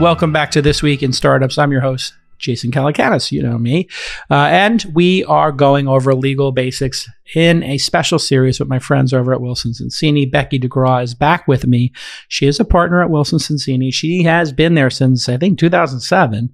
Welcome 0.00 0.32
back 0.32 0.50
to 0.52 0.62
This 0.62 0.82
Week 0.82 1.02
in 1.02 1.12
Startups. 1.12 1.58
I'm 1.58 1.70
your 1.70 1.82
host, 1.82 2.14
Jason 2.38 2.70
Calacanis. 2.70 3.30
You 3.30 3.42
know 3.42 3.58
me. 3.58 3.86
Uh, 4.30 4.48
and 4.50 4.82
we 4.94 5.24
are 5.24 5.52
going 5.52 5.88
over 5.88 6.14
legal 6.14 6.52
basics 6.52 7.06
in 7.34 7.62
a 7.64 7.76
special 7.76 8.18
series 8.18 8.58
with 8.58 8.66
my 8.70 8.78
friends 8.78 9.12
over 9.12 9.34
at 9.34 9.42
Wilson 9.42 9.72
Sonsini. 9.72 10.28
Becki 10.28 10.58
DeGraw 10.58 11.02
is 11.02 11.12
back 11.14 11.46
with 11.46 11.66
me. 11.66 11.92
She 12.28 12.46
is 12.46 12.58
a 12.58 12.64
partner 12.64 13.02
at 13.02 13.10
Wilson 13.10 13.38
Sonsini. 13.38 13.92
She 13.92 14.22
has 14.22 14.54
been 14.54 14.72
there 14.72 14.88
since, 14.88 15.28
I 15.28 15.36
think, 15.36 15.58
2007. 15.58 16.48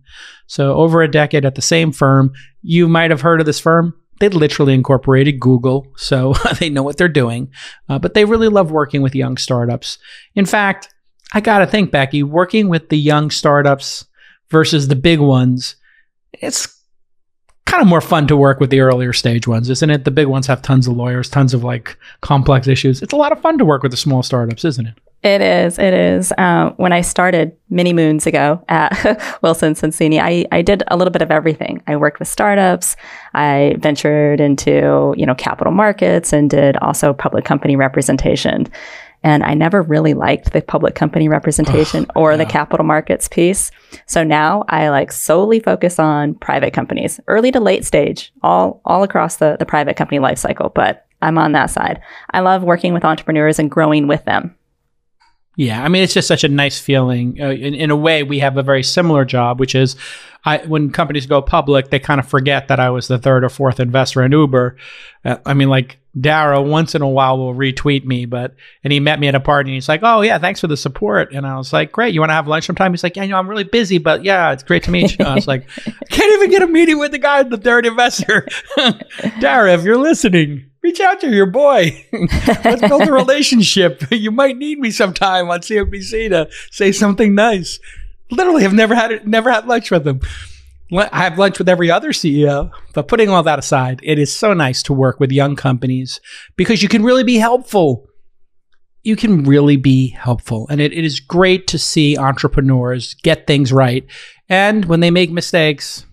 So 0.49 0.75
over 0.75 1.01
a 1.01 1.11
decade 1.11 1.45
at 1.45 1.55
the 1.55 1.63
same 1.63 1.93
firm. 1.93 2.33
You 2.63 2.89
might 2.89 3.13
have 3.13 3.21
heard 3.21 3.39
of 3.39 3.47
this 3.47 3.61
firm. 3.61 3.95
They 4.19 4.29
literally 4.29 4.75
incorporated 4.75 5.39
Google, 5.39 5.87
so 5.97 6.35
they 6.59 6.69
know 6.69 6.83
what 6.83 6.97
they're 6.97 7.07
doing. 7.07 7.53
Uh, 7.89 8.01
but 8.01 8.15
they 8.15 8.25
really 8.25 8.49
love 8.49 8.73
working 8.73 9.03
with 9.03 9.15
young 9.15 9.37
startups. 9.37 9.99
In 10.35 10.47
fact, 10.47 10.89
I 11.33 11.41
got 11.41 11.59
to 11.59 11.67
think, 11.67 11.91
Becki, 11.91 12.23
working 12.23 12.69
with 12.69 12.89
the 12.89 12.99
young 12.99 13.31
startups 13.31 14.07
versus 14.51 14.89
the 14.89 14.97
big 14.97 15.21
ones, 15.21 15.77
it's 16.33 16.77
kind 17.67 17.83
of 17.83 17.89
more 17.89 18.01
fun 18.01 18.27
to 18.29 18.37
work 18.37 18.61
with 18.61 18.71
the 18.71 18.81
earlier 18.81 19.13
stage 19.13 19.47
ones, 19.47 19.69
isn't 19.69 19.91
it? 19.91 20.05
The 20.05 20.11
big 20.11 20.29
ones 20.29 20.47
have 20.47 20.63
tons 20.63 20.87
of 20.87 20.97
lawyers, 20.97 21.29
tons 21.29 21.53
of 21.53 21.65
like 21.65 21.99
complex 22.21 22.69
issues. 22.69 23.03
It's 23.03 23.13
a 23.13 23.17
lot 23.17 23.33
of 23.33 23.41
fun 23.41 23.59
to 23.59 23.65
work 23.65 23.83
with 23.83 23.91
the 23.91 23.97
small 23.97 24.23
startups, 24.23 24.65
isn't 24.65 24.87
it? 24.87 24.95
It 25.23 25.41
is. 25.41 25.79
It 25.79 25.93
is. 25.93 26.31
Uh, 26.39 26.71
when 26.77 26.93
I 26.93 27.01
started 27.01 27.57
many 27.69 27.93
moons 27.93 28.27
ago 28.29 28.63
at 28.69 28.93
Wilson 29.43 29.75
Sonsini, 29.75 30.21
I, 30.21 30.47
I 30.53 30.63
did 30.63 30.85
a 30.87 30.97
little 30.97 31.11
bit 31.11 31.23
of 31.23 31.33
everything. 31.33 31.83
I 31.89 31.97
worked 31.97 32.21
with 32.21 32.29
startups. 32.29 32.97
I 33.35 33.75
ventured 33.79 34.41
into 34.41 35.15
you 35.17 35.27
know 35.27 35.35
capital 35.35 35.73
markets 35.73 36.33
and 36.33 36.49
did 36.49 36.77
also 36.77 37.13
public 37.13 37.45
company 37.45 37.75
representation. 37.75 38.69
And 39.27 39.43
I 39.43 39.55
never 39.55 39.83
really 39.83 40.15
liked 40.15 40.53
the 40.53 40.63
public 40.63 40.95
company 40.95 41.29
representation 41.29 42.07
or 42.15 42.31
yeah. 42.31 42.37
the 42.37 42.47
capital 42.47 42.87
markets 42.87 43.27
piece. 43.27 43.73
So 44.07 44.23
now 44.23 44.65
I 44.69 44.89
like 44.91 45.11
solely 45.11 45.59
focus 45.59 45.99
on 45.99 46.37
private 46.37 46.73
companies, 46.73 47.19
early 47.27 47.51
to 47.51 47.59
late 47.59 47.85
stage, 47.85 48.33
all, 48.45 48.81
all 48.85 49.03
across 49.03 49.39
the, 49.39 49.57
the 49.59 49.67
private 49.67 49.97
company 49.97 50.21
lifecycle. 50.21 50.73
But 50.73 51.07
I'm 51.23 51.39
on 51.39 51.51
that 51.53 51.71
side. 51.71 52.01
I 52.31 52.39
love 52.39 52.63
working 52.63 52.95
with 52.95 53.05
entrepreneurs 53.05 53.59
and 53.59 53.69
growing 53.69 54.07
with 54.07 54.25
them. 54.27 54.55
Yeah, 55.57 55.83
I 55.83 55.89
mean, 55.89 56.05
it's 56.05 56.15
just 56.15 56.29
such 56.29 56.45
a 56.45 56.49
nice 56.49 56.79
feeling. 56.79 57.41
Uh, 57.41 57.49
in, 57.49 57.75
in 57.75 57.91
a 57.91 57.97
way, 57.97 58.23
we 58.23 58.39
have 58.39 58.57
a 58.59 58.63
very 58.63 58.85
similar 58.85 59.25
job, 59.25 59.59
which 59.59 59.75
is 59.75 59.97
I, 60.45 60.59
when 60.59 60.93
companies 60.93 61.27
go 61.27 61.43
public, 61.43 61.91
they 61.91 61.99
kind 61.99 62.21
of 62.21 62.29
forget 62.29 62.69
that 62.69 62.79
I 62.79 62.91
was 62.91 63.09
the 63.09 63.19
third 63.19 63.43
or 63.43 63.49
fourth 63.49 63.81
investor 63.81 64.23
in 64.23 64.31
Uber. 64.31 64.77
Uh, 65.25 65.39
I 65.45 65.55
mean, 65.55 65.69
like 65.69 65.99
Dara 66.19 66.63
once 66.63 66.95
in 66.95 67.03
a 67.03 67.09
while 67.09 67.37
will 67.37 67.55
retweet 67.55 68.05
me, 68.05 68.25
but 68.25 68.55
and 68.83 68.93
he 68.93 69.01
met 69.01 69.21
me 69.21 69.29
at 69.29 69.35
a 69.35 69.41
party 69.41 69.71
and 69.71 69.75
he's 69.75 69.89
like, 69.89 70.01
"Oh 70.03 70.23
yeah, 70.23 70.39
thanks 70.39 70.61
for 70.61 70.67
the 70.67 70.77
support." 70.77 71.33
And 71.33 71.47
I 71.47 71.57
was 71.57 71.73
like, 71.73 71.93
"Great, 71.93 72.15
you 72.15 72.21
want 72.21 72.31
to 72.31 72.35
have 72.35 72.49
lunch 72.49 72.65
sometime?" 72.65 72.93
He's 72.93 73.03
like, 73.03 73.17
"Yeah, 73.17 73.25
you 73.25 73.31
know, 73.31 73.39
I'm 73.39 73.49
really 73.49 73.65
busy, 73.65 73.99
but 73.99 74.25
yeah, 74.25 74.53
it's 74.53 74.63
great 74.63 74.85
to 74.85 74.91
meet 74.91 75.19
you." 75.19 75.25
I 75.25 75.35
was 75.35 75.47
like, 75.47 75.69
"I 75.87 76.05
can't 76.09 76.33
even 76.35 76.51
get 76.51 76.63
a 76.63 76.67
meeting 76.67 76.99
with 76.99 77.13
the 77.13 77.19
guy, 77.19 77.43
the 77.43 77.59
third 77.59 77.85
investor." 77.87 78.49
Dara, 79.41 79.75
if 79.75 79.85
you're 79.85 79.99
listening, 79.99 80.71
reach 80.83 81.01
out 81.01 81.21
to 81.21 81.31
your 81.31 81.47
boy. 81.47 82.05
Let's 82.65 82.81
build 82.81 83.09
a 83.09 83.13
relationship. 83.13 84.03
you 84.11 84.31
might 84.31 84.57
need 84.57 84.79
me 84.79 84.91
sometime 84.91 85.51
on 85.51 85.61
CNBC 85.61 86.31
to 86.31 86.49
say 86.71 86.93
something 86.93 87.35
nice. 87.35 87.79
Literally, 88.31 88.65
I've 88.65 88.73
never 88.73 88.95
had 88.95 89.13
it, 89.13 89.27
never 89.27 89.51
had 89.51 89.67
lunch 89.67 89.91
with 89.91 90.07
him. 90.07 90.21
I 90.93 91.25
have 91.25 91.39
lunch 91.39 91.59
with 91.59 91.69
every 91.69 91.91
other 91.91 92.11
CEO, 92.11 92.71
but 92.95 93.09
putting 93.09 93.29
all 93.29 93.43
that 93.43 93.59
aside, 93.59 94.01
it 94.03 94.19
is 94.19 94.35
so 94.35 94.55
nice 94.55 94.83
to 94.85 94.93
work 94.93 95.19
with 95.19 95.33
young 95.33 95.57
companies 95.57 96.21
because 96.57 96.83
you 96.83 96.89
can 96.89 97.03
really 97.03 97.25
be 97.25 97.37
helpful. 97.37 98.07
You 99.03 99.17
can 99.17 99.45
really 99.45 99.77
be 99.77 100.09
helpful. 100.09 100.67
And 100.71 100.81
it, 100.81 100.93
it 100.93 101.05
is 101.05 101.21
great 101.21 101.67
to 101.69 101.79
see 101.79 102.17
entrepreneurs 102.17 103.15
get 103.15 103.47
things 103.47 103.73
right. 103.73 104.07
And 104.49 104.85
when 104.85 105.01
they 105.01 105.11
make 105.11 105.31
mistakes, 105.31 106.07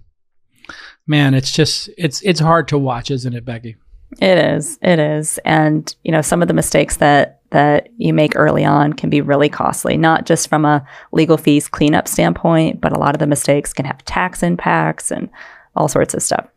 man, 1.05 1.33
it's 1.33 1.51
just, 1.51 1.89
it's, 1.97 2.21
it's 2.21 2.39
hard 2.39 2.67
to 2.69 2.77
watch, 2.77 3.11
isn't 3.11 3.33
it, 3.33 3.45
Becki? 3.45 3.75
It 4.19 4.37
is. 4.37 4.77
It 4.81 4.99
is. 4.99 5.39
And, 5.45 5.95
you 6.03 6.11
know, 6.11 6.21
some 6.21 6.41
of 6.41 6.47
the 6.47 6.53
mistakes 6.53 6.97
that 6.97 7.41
that 7.53 7.89
you 7.97 8.13
make 8.13 8.35
early 8.35 8.65
on 8.65 8.93
can 8.93 9.09
be 9.09 9.21
really 9.21 9.49
costly, 9.49 9.95
not 9.95 10.25
just 10.25 10.49
from 10.49 10.65
a 10.65 10.85
legal 11.11 11.37
fees 11.37 11.67
cleanup 11.67 12.07
standpoint, 12.07 12.81
but 12.81 12.91
a 12.91 12.99
lot 12.99 13.15
of 13.15 13.19
the 13.19 13.27
mistakes 13.27 13.73
can 13.73 13.85
have 13.85 14.03
tax 14.05 14.43
impacts 14.43 15.11
and 15.11 15.29
all 15.75 15.87
sorts 15.87 16.13
of 16.13 16.21
stuff. 16.21 16.47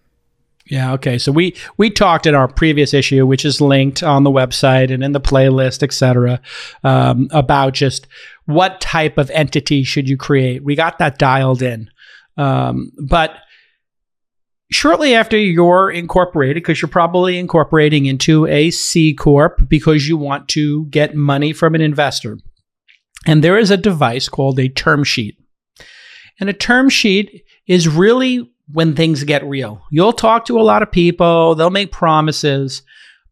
Yeah. 0.68 0.94
Okay. 0.94 1.18
So 1.18 1.30
we 1.30 1.54
we 1.76 1.90
talked 1.90 2.26
in 2.26 2.34
our 2.34 2.48
previous 2.48 2.92
issue, 2.92 3.24
which 3.24 3.44
is 3.44 3.60
linked 3.60 4.02
on 4.02 4.24
the 4.24 4.30
website 4.30 4.92
and 4.92 5.04
in 5.04 5.12
the 5.12 5.20
playlist, 5.20 5.82
etc., 5.82 6.40
um, 6.82 7.28
about 7.30 7.74
just 7.74 8.08
what 8.46 8.80
type 8.80 9.16
of 9.16 9.30
entity 9.30 9.84
should 9.84 10.08
you 10.08 10.16
create. 10.16 10.64
We 10.64 10.74
got 10.74 10.98
that 10.98 11.18
dialed 11.18 11.62
in, 11.62 11.88
um, 12.36 12.90
but 12.98 13.36
shortly 14.71 15.15
after 15.15 15.38
you're 15.38 15.91
incorporated, 15.91 16.56
because 16.56 16.81
you're 16.82 16.88
probably 16.88 17.38
incorporating 17.38 18.06
into 18.06 18.47
a 18.47 18.71
C 18.71 19.15
Corp 19.15 19.69
because 19.69 20.09
you 20.09 20.16
want 20.16 20.49
to 20.49 20.87
get 20.87 21.15
money 21.15 21.53
from 21.53 21.75
an 21.75 21.81
investor. 21.81 22.38
And 23.26 23.43
there 23.43 23.59
is 23.59 23.71
a 23.71 23.76
device 23.76 24.28
called 24.28 24.59
a 24.59 24.69
term 24.69 25.05
sheet. 25.05 25.37
And 26.38 26.49
a 26.49 26.53
term 26.53 26.88
sheet 26.88 27.44
is 27.66 27.88
really 27.88 28.53
when 28.72 28.94
things 28.94 29.25
get 29.25 29.44
real. 29.44 29.82
You'll 29.91 30.12
talk 30.12 30.44
to 30.47 30.60
a 30.60 30.62
lot 30.62 30.82
of 30.82 30.91
people, 30.91 31.55
they'll 31.55 31.71
make 31.71 31.93
promises, 31.93 32.82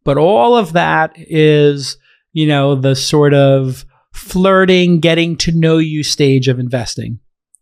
but 0.05 0.17
all 0.17 0.57
of 0.57 0.73
that 0.75 1.13
is, 1.17 1.97
you 2.33 2.47
know, 2.47 2.75
the 2.75 2.95
sort 2.95 3.35
of 3.35 3.85
flirting, 4.13 5.01
getting 5.01 5.37
to 5.37 5.53
know 5.53 5.79
you 5.79 6.03
stage 6.03 6.49
of 6.49 6.59
investing. 6.59 7.19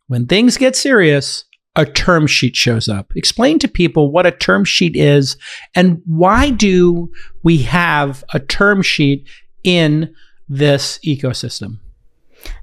When 0.06 0.26
things 0.26 0.58
get 0.58 0.76
serious, 0.76 1.44
a 1.76 1.86
term 1.86 2.26
sheet 2.26 2.54
shows 2.54 2.88
up. 2.88 3.12
Explain 3.16 3.58
to 3.60 3.68
people 3.68 4.10
what 4.10 4.26
a 4.26 4.30
term 4.30 4.64
sheet 4.64 4.94
is 4.94 5.36
and 5.74 6.02
why 6.04 6.50
do 6.50 7.10
we 7.42 7.58
have 7.58 8.22
a 8.34 8.40
term 8.40 8.82
sheet 8.82 9.26
in 9.64 10.14
this 10.48 10.98
ecosystem? 10.98 11.78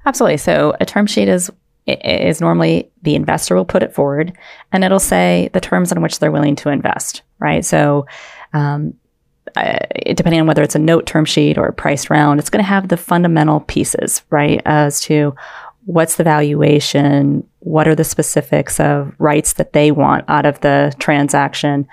Absolutely. 0.06 0.36
So 0.36 0.74
a 0.80 0.86
term 0.86 1.06
sheet 1.06 1.28
is 1.28 1.50
is 1.86 2.40
normally 2.40 2.88
the 3.02 3.16
investor 3.16 3.56
will 3.56 3.64
put 3.64 3.82
it 3.82 3.92
forward 3.92 4.36
and 4.70 4.84
it'll 4.84 5.00
say 5.00 5.50
the 5.54 5.60
terms 5.60 5.90
on 5.90 6.02
which 6.02 6.18
they're 6.18 6.30
willing 6.30 6.54
to 6.54 6.68
invest, 6.68 7.22
right? 7.40 7.64
So 7.64 8.06
um, 8.52 8.94
uh, 9.56 9.78
depending 10.14 10.40
on 10.40 10.46
whether 10.46 10.62
it's 10.62 10.74
a 10.74 10.80
note 10.80 11.06
term 11.06 11.24
sheet 11.24 11.58
or 11.58 11.66
a 11.66 11.72
priced 11.72 12.10
round, 12.10 12.38
it's 12.38 12.50
going 12.50 12.62
to 12.62 12.68
have 12.68 12.88
the 12.88 12.96
fundamental 12.96 13.60
pieces, 13.60 14.22
right? 14.30 14.60
As 14.66 15.00
to 15.02 15.34
what's 15.84 16.16
the 16.16 16.24
valuation, 16.24 17.46
what 17.60 17.88
are 17.88 17.94
the 17.94 18.04
specifics 18.04 18.78
of 18.80 19.12
rights 19.18 19.54
that 19.54 19.72
they 19.72 19.90
want 19.90 20.24
out 20.28 20.46
of 20.46 20.60
the 20.60 20.94
transaction, 20.98 21.86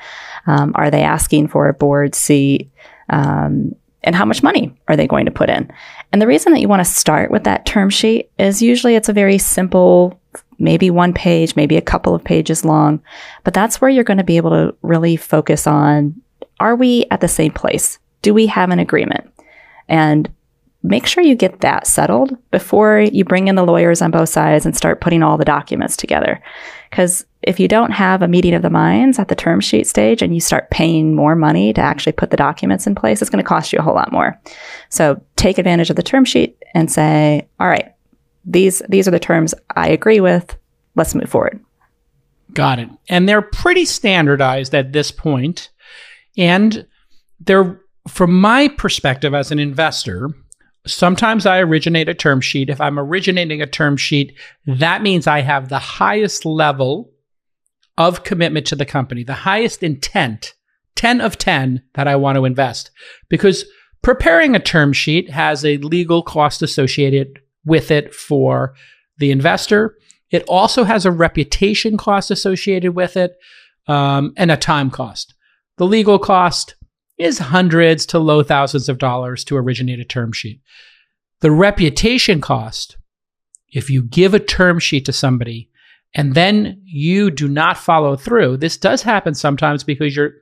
um, 0.46 0.72
are 0.76 0.92
they 0.92 1.04
asking 1.04 1.48
for 1.48 1.68
a 1.68 1.74
board 1.74 2.16
seat, 2.16 2.70
um, 3.10 3.76
and 4.04 4.16
how 4.16 4.26
much 4.26 4.44
money 4.44 4.78
are 4.88 4.96
they 4.96 5.08
going 5.08 5.26
to 5.26 5.32
put 5.32 5.50
in? 5.50 5.72
And 6.12 6.22
the 6.22 6.28
reason 6.28 6.54
that 6.54 6.62
you 6.62 6.68
want 6.68 6.80
to 6.80 6.92
start 6.92 7.32
with 7.32 7.44
that 7.44 7.66
term 7.66 7.90
sheet 7.90 8.30
is 8.38 8.62
usually 8.62 8.96
it's 8.96 9.10
a 9.10 9.14
very 9.14 9.38
simple, 9.38 10.20
maybe 10.60 10.90
one 10.90 11.14
page, 11.14 11.56
maybe 11.56 11.76
a 11.76 11.82
couple 11.82 12.16
of 12.16 12.24
pages 12.24 12.64
long, 12.64 13.02
but 13.44 13.54
that's 13.54 13.82
where 13.82 13.90
you're 13.90 14.04
going 14.04 14.18
to 14.18 14.24
be 14.24 14.38
able 14.38 14.52
to 14.52 14.76
really 14.82 15.16
focus 15.18 15.68
on 15.68 16.22
are 16.60 16.76
we 16.76 17.06
at 17.12 17.22
the 17.22 17.28
same 17.28 17.52
place? 17.52 18.00
Do 18.22 18.34
we 18.34 18.48
have 18.48 18.72
an 18.72 18.80
agreement? 18.80 19.32
And 19.88 20.32
make 20.84 21.06
sure 21.06 21.24
you 21.24 21.36
get 21.36 21.62
that 21.62 21.88
settled 21.88 22.38
before 22.52 23.00
you 23.00 23.26
bring 23.26 23.48
in 23.48 23.56
the 23.56 23.66
lawyers 23.66 24.02
on 24.02 24.12
both 24.12 24.30
sides 24.30 24.66
and 24.66 24.76
start 24.76 25.02
putting 25.02 25.24
all 25.24 25.38
the 25.38 25.46
documents 25.46 25.98
together. 25.98 26.42
Because 26.90 27.26
if 27.44 27.60
you 27.60 27.68
don't 27.68 27.92
have 27.92 28.22
a 28.22 28.28
meeting 28.28 28.54
of 28.54 28.62
the 28.62 28.70
minds 28.70 29.20
at 29.20 29.28
the 29.28 29.36
term 29.36 29.60
sheet 29.60 29.88
stage 29.88 30.22
and 30.22 30.34
you 30.34 30.40
start 30.40 30.70
paying 30.70 31.16
more 31.16 31.36
money 31.36 31.74
to 31.74 31.82
actually 31.82 32.14
put 32.14 32.32
the 32.32 32.38
documents 32.38 32.88
in 32.88 32.96
place, 32.96 33.22
it's 33.22 33.30
going 33.30 33.44
to 33.44 33.48
cost 33.48 33.74
you 33.74 33.80
a 33.80 33.82
whole 33.82 33.96
lot 33.96 34.12
more. 34.12 34.40
So 34.90 35.22
take 35.36 35.58
advantage 35.58 35.90
of 35.90 35.96
the 35.96 36.04
term 36.04 36.26
sheet 36.26 36.58
and 36.74 36.92
say, 36.92 37.48
all 37.60 37.68
right, 37.68 37.94
these, 38.46 38.82
these 38.88 39.08
are 39.08 39.12
the 39.12 39.20
terms 39.20 39.54
I 39.76 39.90
agree 39.90 40.22
with. 40.22 40.58
Let's 40.96 41.16
move 41.16 41.30
forward. 41.30 41.60
Got 42.54 42.80
it. 42.80 42.90
And 43.10 43.28
they're 43.28 43.42
pretty 43.42 43.86
standardized 43.86 44.74
at 44.74 44.94
this 44.94 45.12
point. 45.12 45.70
And 46.38 46.88
they're, 47.40 47.82
from 48.08 48.40
my 48.40 48.70
perspective 48.70 49.34
as 49.34 49.52
an 49.52 49.60
investor, 49.60 50.30
Sometimes 50.88 51.46
I 51.46 51.60
originate 51.60 52.10
a 52.10 52.14
term 52.14 52.42
sheet. 52.42 52.70
If 52.70 52.82
I'm 52.82 53.00
originating 53.00 53.62
a 53.62 53.68
term 53.68 53.98
sheet, 53.98 54.38
that 54.66 55.02
means 55.02 55.28
I 55.28 55.42
have 55.42 55.70
the 55.70 55.80
highest 55.80 56.46
level 56.46 57.12
of 57.98 58.24
commitment 58.24 58.68
to 58.68 58.76
the 58.76 58.86
company, 58.86 59.24
the 59.24 59.34
highest 59.34 59.84
intent, 59.84 60.54
10 60.96 61.22
of 61.22 61.38
10 61.38 61.84
that 61.96 62.08
I 62.08 62.16
want 62.16 62.38
to 62.38 62.46
invest. 62.46 62.92
Because 63.30 63.66
preparing 64.02 64.56
a 64.56 64.60
term 64.60 64.94
sheet 64.94 65.30
has 65.30 65.66
a 65.66 65.78
legal 65.78 66.22
cost 66.22 66.62
associated 66.62 67.40
with 67.66 67.92
it 67.92 68.14
for 68.14 68.74
the 69.18 69.32
investor. 69.32 69.98
It 70.32 70.44
also 70.44 70.84
has 70.84 71.06
a 71.06 71.12
reputation 71.12 71.98
cost 71.98 72.32
associated 72.32 72.96
with 72.96 73.18
it 73.18 73.36
um, 73.88 74.34
and 74.38 74.52
a 74.52 74.58
time 74.58 74.90
cost. 74.90 75.34
The 75.78 75.86
legal 75.86 76.20
cost, 76.20 76.76
is 77.18 77.40
hundreds 77.40 78.06
to 78.08 78.20
low 78.20 78.44
thousands 78.44 78.90
of 78.90 78.98
dollars 78.98 79.44
to 79.46 79.58
originate 79.58 80.00
a 80.00 80.06
term 80.06 80.32
sheet. 80.32 80.62
The 81.40 81.52
reputation 81.52 82.42
cost 82.42 82.98
if 83.70 83.90
you 83.90 84.02
give 84.02 84.34
a 84.34 84.40
term 84.40 84.80
sheet 84.80 85.06
to 85.06 85.14
somebody 85.14 85.70
and 86.16 86.36
then 86.36 86.82
you 86.86 87.30
do 87.30 87.48
not 87.48 87.78
follow 87.78 88.16
through, 88.16 88.58
this 88.58 88.78
does 88.78 89.02
happen 89.02 89.36
sometimes 89.36 89.84
because 89.84 90.16
you're 90.16 90.34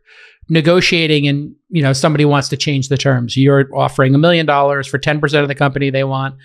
negotiating 0.48 1.28
and 1.28 1.56
you 1.70 1.82
know 1.82 1.94
somebody 1.94 2.24
wants 2.24 2.50
to 2.50 2.58
change 2.58 2.90
the 2.90 2.98
terms. 2.98 3.36
You're 3.36 3.68
offering 3.76 4.14
a 4.14 4.20
million 4.20 4.46
dollars 4.46 4.88
for 4.88 5.00
10% 5.00 5.42
of 5.42 5.48
the 5.48 5.56
company 5.56 5.90
they 5.90 6.04
want, 6.04 6.36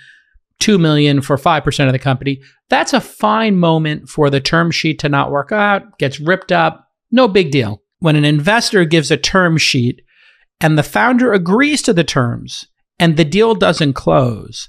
2 0.61 0.79
million 0.79 1.21
for 1.21 1.37
5% 1.37 1.87
of 1.87 1.93
the 1.93 1.99
company. 1.99 2.41
That's 2.71 2.93
a 2.93 3.01
fine 3.01 3.59
moment 3.59 4.09
for 4.09 4.31
the 4.31 4.41
term 4.41 4.71
sheet 4.71 4.99
to 5.01 5.09
not 5.09 5.31
work 5.31 5.53
out, 5.53 5.99
gets 5.99 6.19
ripped 6.19 6.51
up, 6.51 6.89
no 7.11 7.29
big 7.29 7.51
deal. 7.51 7.83
When 7.99 8.17
an 8.17 8.25
investor 8.25 8.87
gives 8.87 9.11
a 9.11 9.19
term 9.19 9.59
sheet 9.59 10.01
and 10.61 10.77
the 10.77 10.83
founder 10.83 11.33
agrees 11.33 11.83
to 11.83 11.93
the 11.93 12.05
terms 12.05 12.67
and 12.99 13.17
the 13.17 13.25
deal 13.25 13.55
doesn't 13.55 13.95
close, 13.95 14.69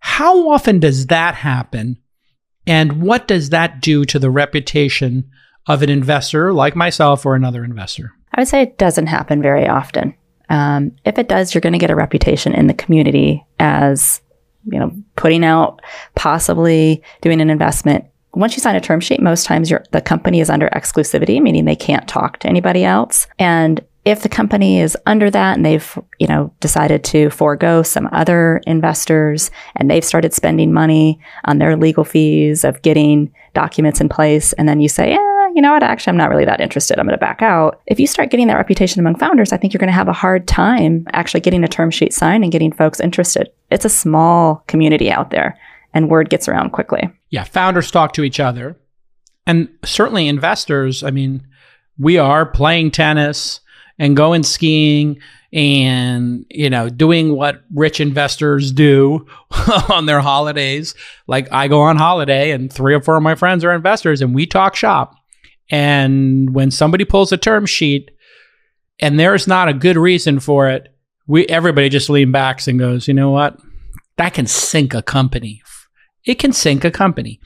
how 0.00 0.50
often 0.50 0.80
does 0.80 1.06
that 1.06 1.36
happen? 1.36 1.98
And 2.66 3.00
what 3.02 3.26
does 3.26 3.50
that 3.50 3.80
do 3.80 4.04
to 4.04 4.18
the 4.18 4.30
reputation 4.30 5.30
of 5.66 5.82
an 5.82 5.90
investor 5.90 6.52
like 6.52 6.76
myself 6.76 7.24
or 7.24 7.34
another 7.34 7.64
investor? 7.64 8.12
I 8.34 8.42
would 8.42 8.48
say 8.48 8.62
it 8.62 8.78
doesn't 8.78 9.06
happen 9.06 9.40
very 9.40 9.66
often. 9.66 10.14
Um, 10.50 10.92
if 11.04 11.18
it 11.18 11.28
does, 11.28 11.54
you're 11.54 11.60
going 11.60 11.72
to 11.72 11.78
get 11.78 11.90
a 11.90 11.96
reputation 11.96 12.54
in 12.54 12.66
the 12.66 12.74
community 12.74 13.44
as, 13.58 14.20
you 14.70 14.78
know, 14.78 14.92
putting 15.16 15.44
out 15.44 15.80
possibly 16.14 17.02
doing 17.20 17.40
an 17.40 17.50
investment. 17.50 18.04
Once 18.34 18.56
you 18.56 18.60
sign 18.60 18.76
a 18.76 18.80
term 18.80 19.00
sheet, 19.00 19.20
most 19.20 19.46
times 19.46 19.72
the 19.90 20.00
company 20.00 20.40
is 20.40 20.50
under 20.50 20.68
exclusivity, 20.70 21.40
meaning 21.40 21.64
they 21.64 21.76
can't 21.76 22.08
talk 22.08 22.38
to 22.38 22.48
anybody 22.48 22.84
else. 22.84 23.26
And 23.38 23.84
if 24.08 24.22
the 24.22 24.28
company 24.28 24.80
is 24.80 24.96
under 25.06 25.30
that 25.30 25.56
and 25.56 25.64
they've, 25.64 25.98
you 26.18 26.26
know, 26.26 26.52
decided 26.60 27.04
to 27.04 27.30
forego 27.30 27.82
some 27.82 28.08
other 28.12 28.60
investors 28.66 29.50
and 29.76 29.90
they've 29.90 30.04
started 30.04 30.32
spending 30.32 30.72
money 30.72 31.20
on 31.44 31.58
their 31.58 31.76
legal 31.76 32.04
fees 32.04 32.64
of 32.64 32.82
getting 32.82 33.32
documents 33.54 34.00
in 34.00 34.08
place, 34.08 34.52
and 34.54 34.68
then 34.68 34.80
you 34.80 34.88
say, 34.88 35.10
yeah, 35.10 35.48
you 35.54 35.62
know 35.62 35.72
what, 35.72 35.82
actually, 35.82 36.10
I'm 36.10 36.16
not 36.16 36.30
really 36.30 36.44
that 36.44 36.60
interested. 36.60 36.98
I'm 36.98 37.06
going 37.06 37.18
to 37.18 37.20
back 37.20 37.42
out. 37.42 37.80
If 37.86 37.98
you 37.98 38.06
start 38.06 38.30
getting 38.30 38.46
that 38.46 38.56
reputation 38.56 39.00
among 39.00 39.16
founders, 39.16 39.52
I 39.52 39.56
think 39.56 39.72
you're 39.72 39.78
going 39.78 39.88
to 39.88 39.92
have 39.92 40.08
a 40.08 40.12
hard 40.12 40.46
time 40.46 41.06
actually 41.12 41.40
getting 41.40 41.64
a 41.64 41.68
term 41.68 41.90
sheet 41.90 42.12
signed 42.12 42.44
and 42.44 42.52
getting 42.52 42.72
folks 42.72 43.00
interested. 43.00 43.50
It's 43.70 43.84
a 43.84 43.90
small 43.90 44.62
community 44.68 45.10
out 45.10 45.30
there 45.30 45.58
and 45.94 46.10
word 46.10 46.30
gets 46.30 46.48
around 46.48 46.70
quickly. 46.70 47.10
Yeah, 47.30 47.44
founders 47.44 47.90
talk 47.90 48.12
to 48.14 48.24
each 48.24 48.40
other. 48.40 48.76
And 49.46 49.68
certainly 49.84 50.28
investors, 50.28 51.02
I 51.02 51.10
mean, 51.10 51.46
we 51.98 52.18
are 52.18 52.46
playing 52.46 52.90
tennis 52.90 53.60
and 53.98 54.16
going 54.16 54.42
skiing 54.42 55.20
and 55.52 56.44
you 56.50 56.68
know 56.68 56.90
doing 56.90 57.34
what 57.34 57.62
rich 57.74 58.00
investors 58.00 58.70
do 58.70 59.26
on 59.88 60.06
their 60.06 60.20
holidays. 60.20 60.94
Like 61.26 61.50
i 61.52 61.68
go 61.68 61.80
on 61.80 61.96
holiday 61.96 62.50
and 62.50 62.72
three 62.72 62.94
or 62.94 63.00
four 63.00 63.16
of 63.16 63.22
my 63.22 63.34
friends 63.34 63.64
are 63.64 63.72
investors 63.72 64.20
and 64.20 64.34
we 64.34 64.46
talk 64.46 64.76
shop. 64.76 65.14
And 65.70 66.54
when 66.54 66.70
somebody 66.70 67.04
pulls 67.04 67.32
a 67.32 67.36
term 67.36 67.66
sheet 67.66 68.10
and 69.00 69.18
there's 69.18 69.46
not 69.46 69.68
a 69.68 69.74
good 69.74 69.96
reason 69.96 70.40
for 70.40 70.68
it 70.68 70.94
we 71.26 71.46
everybody 71.46 71.88
just 71.88 72.10
lean 72.10 72.32
back 72.32 72.66
and 72.66 72.78
goes 72.78 73.08
you 73.08 73.14
know 73.14 73.30
what? 73.30 73.58
That 74.16 74.34
can 74.34 74.46
sink 74.46 74.94
a 74.94 75.02
company. 75.02 75.62
It 76.24 76.36
can 76.36 76.52
sink 76.52 76.84
a 76.84 76.90
company. 76.90 77.40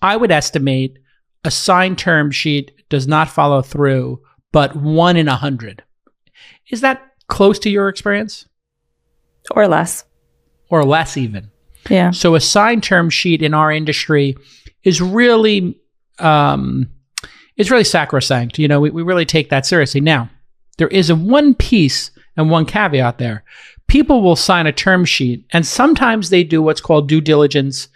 I 0.00 0.16
would 0.16 0.30
estimate 0.30 0.98
a 1.44 1.50
signed 1.50 1.98
term 1.98 2.30
sheet 2.30 2.72
does 2.88 3.06
not 3.06 3.28
follow 3.28 3.60
through 3.62 4.22
but 4.52 4.76
one 4.76 5.16
in 5.16 5.28
a 5.28 5.36
hundred 5.36 5.82
is 6.70 6.80
that 6.80 7.02
close 7.28 7.58
to 7.60 7.70
your 7.70 7.88
experience? 7.88 8.46
Or 9.50 9.66
less. 9.68 10.04
Or 10.68 10.84
less, 10.84 11.16
even. 11.16 11.50
Yeah. 11.90 12.10
So 12.12 12.34
a 12.34 12.40
signed 12.40 12.82
term 12.82 13.10
sheet 13.10 13.42
in 13.42 13.54
our 13.54 13.72
industry 13.72 14.36
is 14.84 15.00
really 15.00 15.78
um, 16.18 16.88
it's 17.56 17.70
really 17.70 17.84
sacrosanct. 17.84 18.58
You 18.58 18.68
know, 18.68 18.80
we, 18.80 18.90
we 18.90 19.02
really 19.02 19.26
take 19.26 19.50
that 19.50 19.66
seriously. 19.66 20.00
Now, 20.00 20.30
there 20.78 20.88
is 20.88 21.10
a 21.10 21.16
one 21.16 21.54
piece 21.54 22.10
and 22.36 22.50
one 22.50 22.66
caveat 22.66 23.18
there. 23.18 23.44
People 23.88 24.22
will 24.22 24.36
sign 24.36 24.66
a 24.66 24.72
term 24.72 25.04
sheet, 25.04 25.44
and 25.52 25.66
sometimes 25.66 26.30
they 26.30 26.44
do 26.44 26.62
what's 26.62 26.80
called 26.80 27.08
due 27.08 27.20
diligence 27.20 27.88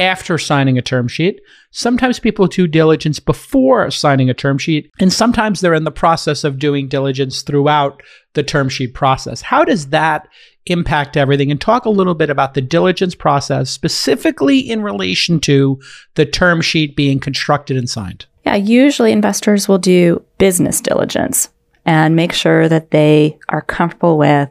after 0.00 0.38
signing 0.38 0.78
a 0.78 0.82
term 0.82 1.06
sheet. 1.06 1.40
Sometimes 1.70 2.18
people 2.18 2.46
do 2.46 2.66
diligence 2.66 3.20
before 3.20 3.90
signing 3.90 4.30
a 4.30 4.34
term 4.34 4.58
sheet, 4.58 4.90
and 4.98 5.12
sometimes 5.12 5.60
they're 5.60 5.74
in 5.74 5.84
the 5.84 5.90
process 5.90 6.42
of 6.42 6.58
doing 6.58 6.88
diligence 6.88 7.42
throughout 7.42 8.02
the 8.32 8.42
term 8.42 8.68
sheet 8.68 8.94
process. 8.94 9.42
How 9.42 9.62
does 9.62 9.90
that 9.90 10.26
impact 10.66 11.16
everything? 11.16 11.50
And 11.50 11.60
talk 11.60 11.84
a 11.84 11.90
little 11.90 12.14
bit 12.14 12.30
about 12.30 12.54
the 12.54 12.62
diligence 12.62 13.14
process, 13.14 13.70
specifically 13.70 14.58
in 14.58 14.82
relation 14.82 15.38
to 15.40 15.78
the 16.14 16.26
term 16.26 16.62
sheet 16.62 16.96
being 16.96 17.20
constructed 17.20 17.76
and 17.76 17.88
signed. 17.88 18.26
Yeah, 18.46 18.56
usually 18.56 19.12
investors 19.12 19.68
will 19.68 19.78
do 19.78 20.24
business 20.38 20.80
diligence 20.80 21.50
and 21.84 22.16
make 22.16 22.32
sure 22.32 22.68
that 22.68 22.90
they 22.90 23.38
are 23.50 23.62
comfortable 23.62 24.16
with 24.16 24.48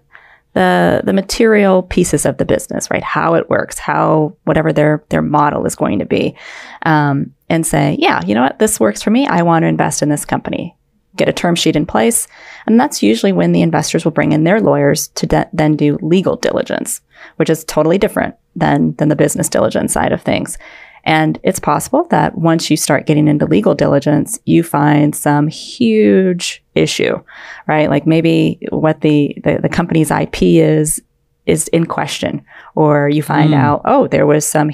the 0.54 1.02
the 1.04 1.14
material 1.14 1.84
pieces 1.84 2.26
of 2.26 2.38
the 2.38 2.46
business, 2.46 2.90
right? 2.90 3.04
How 3.04 3.36
it 3.36 3.50
works, 3.50 3.78
how 3.78 4.36
whatever 4.46 4.74
their 4.74 5.04
their 5.10 5.22
model 5.22 5.66
is 5.66 5.76
going 5.76 6.00
to 6.00 6.06
be, 6.06 6.36
um, 6.86 7.34
and 7.50 7.66
say, 7.66 7.96
yeah, 8.00 8.24
you 8.26 8.34
know 8.36 8.42
what, 8.44 8.60
this 8.60 8.80
works 8.80 9.02
for 9.02 9.12
me. 9.12 9.28
I 9.28 9.42
want 9.44 9.64
to 9.64 9.68
invest 9.68 10.02
in 10.02 10.10
this 10.10 10.26
company. 10.26 10.76
Get 11.16 11.30
a 11.30 11.34
term 11.34 11.56
sheet 11.56 11.76
in 11.76 11.86
place, 11.86 12.28
and 12.66 12.80
that's 12.80 13.04
usually 13.04 13.32
when 13.32 13.52
the 13.52 13.62
investors 13.62 14.06
will 14.06 14.12
bring 14.12 14.32
in 14.32 14.44
their 14.44 14.62
lawyers 14.62 15.10
to 15.10 15.26
de- 15.26 15.50
then 15.54 15.76
do 15.76 15.98
legal 16.02 16.36
diligence, 16.36 17.02
which 17.36 17.50
is 17.50 17.64
totally 17.66 17.98
different 17.98 18.36
than 18.56 18.96
than 18.96 19.10
the 19.10 19.16
business 19.16 19.50
diligence 19.50 19.94
side 19.94 20.12
of 20.12 20.22
things. 20.22 20.58
And 21.10 21.40
it's 21.42 21.60
possible 21.60 22.06
that 22.12 22.38
once 22.38 22.70
you 22.70 22.78
start 22.78 23.08
getting 23.08 23.28
into 23.28 23.48
legal 23.48 23.74
diligence, 23.74 24.38
you 24.46 24.62
find 24.62 25.16
some 25.16 25.48
huge 25.48 26.64
issue, 26.76 27.20
right? 27.66 27.90
Like 27.90 28.06
maybe 28.06 28.60
what 28.70 29.02
the, 29.02 29.36
the, 29.44 29.58
the 29.60 29.70
company's 29.70 30.12
IP 30.12 30.44
is, 30.44 31.02
is 31.48 31.68
in 31.70 31.88
question, 31.88 32.46
or 32.76 33.10
you 33.10 33.24
find 33.24 33.54
mm. 33.54 33.58
out, 33.58 33.82
oh, 33.86 34.06
there 34.06 34.28
was 34.28 34.46
some 34.46 34.70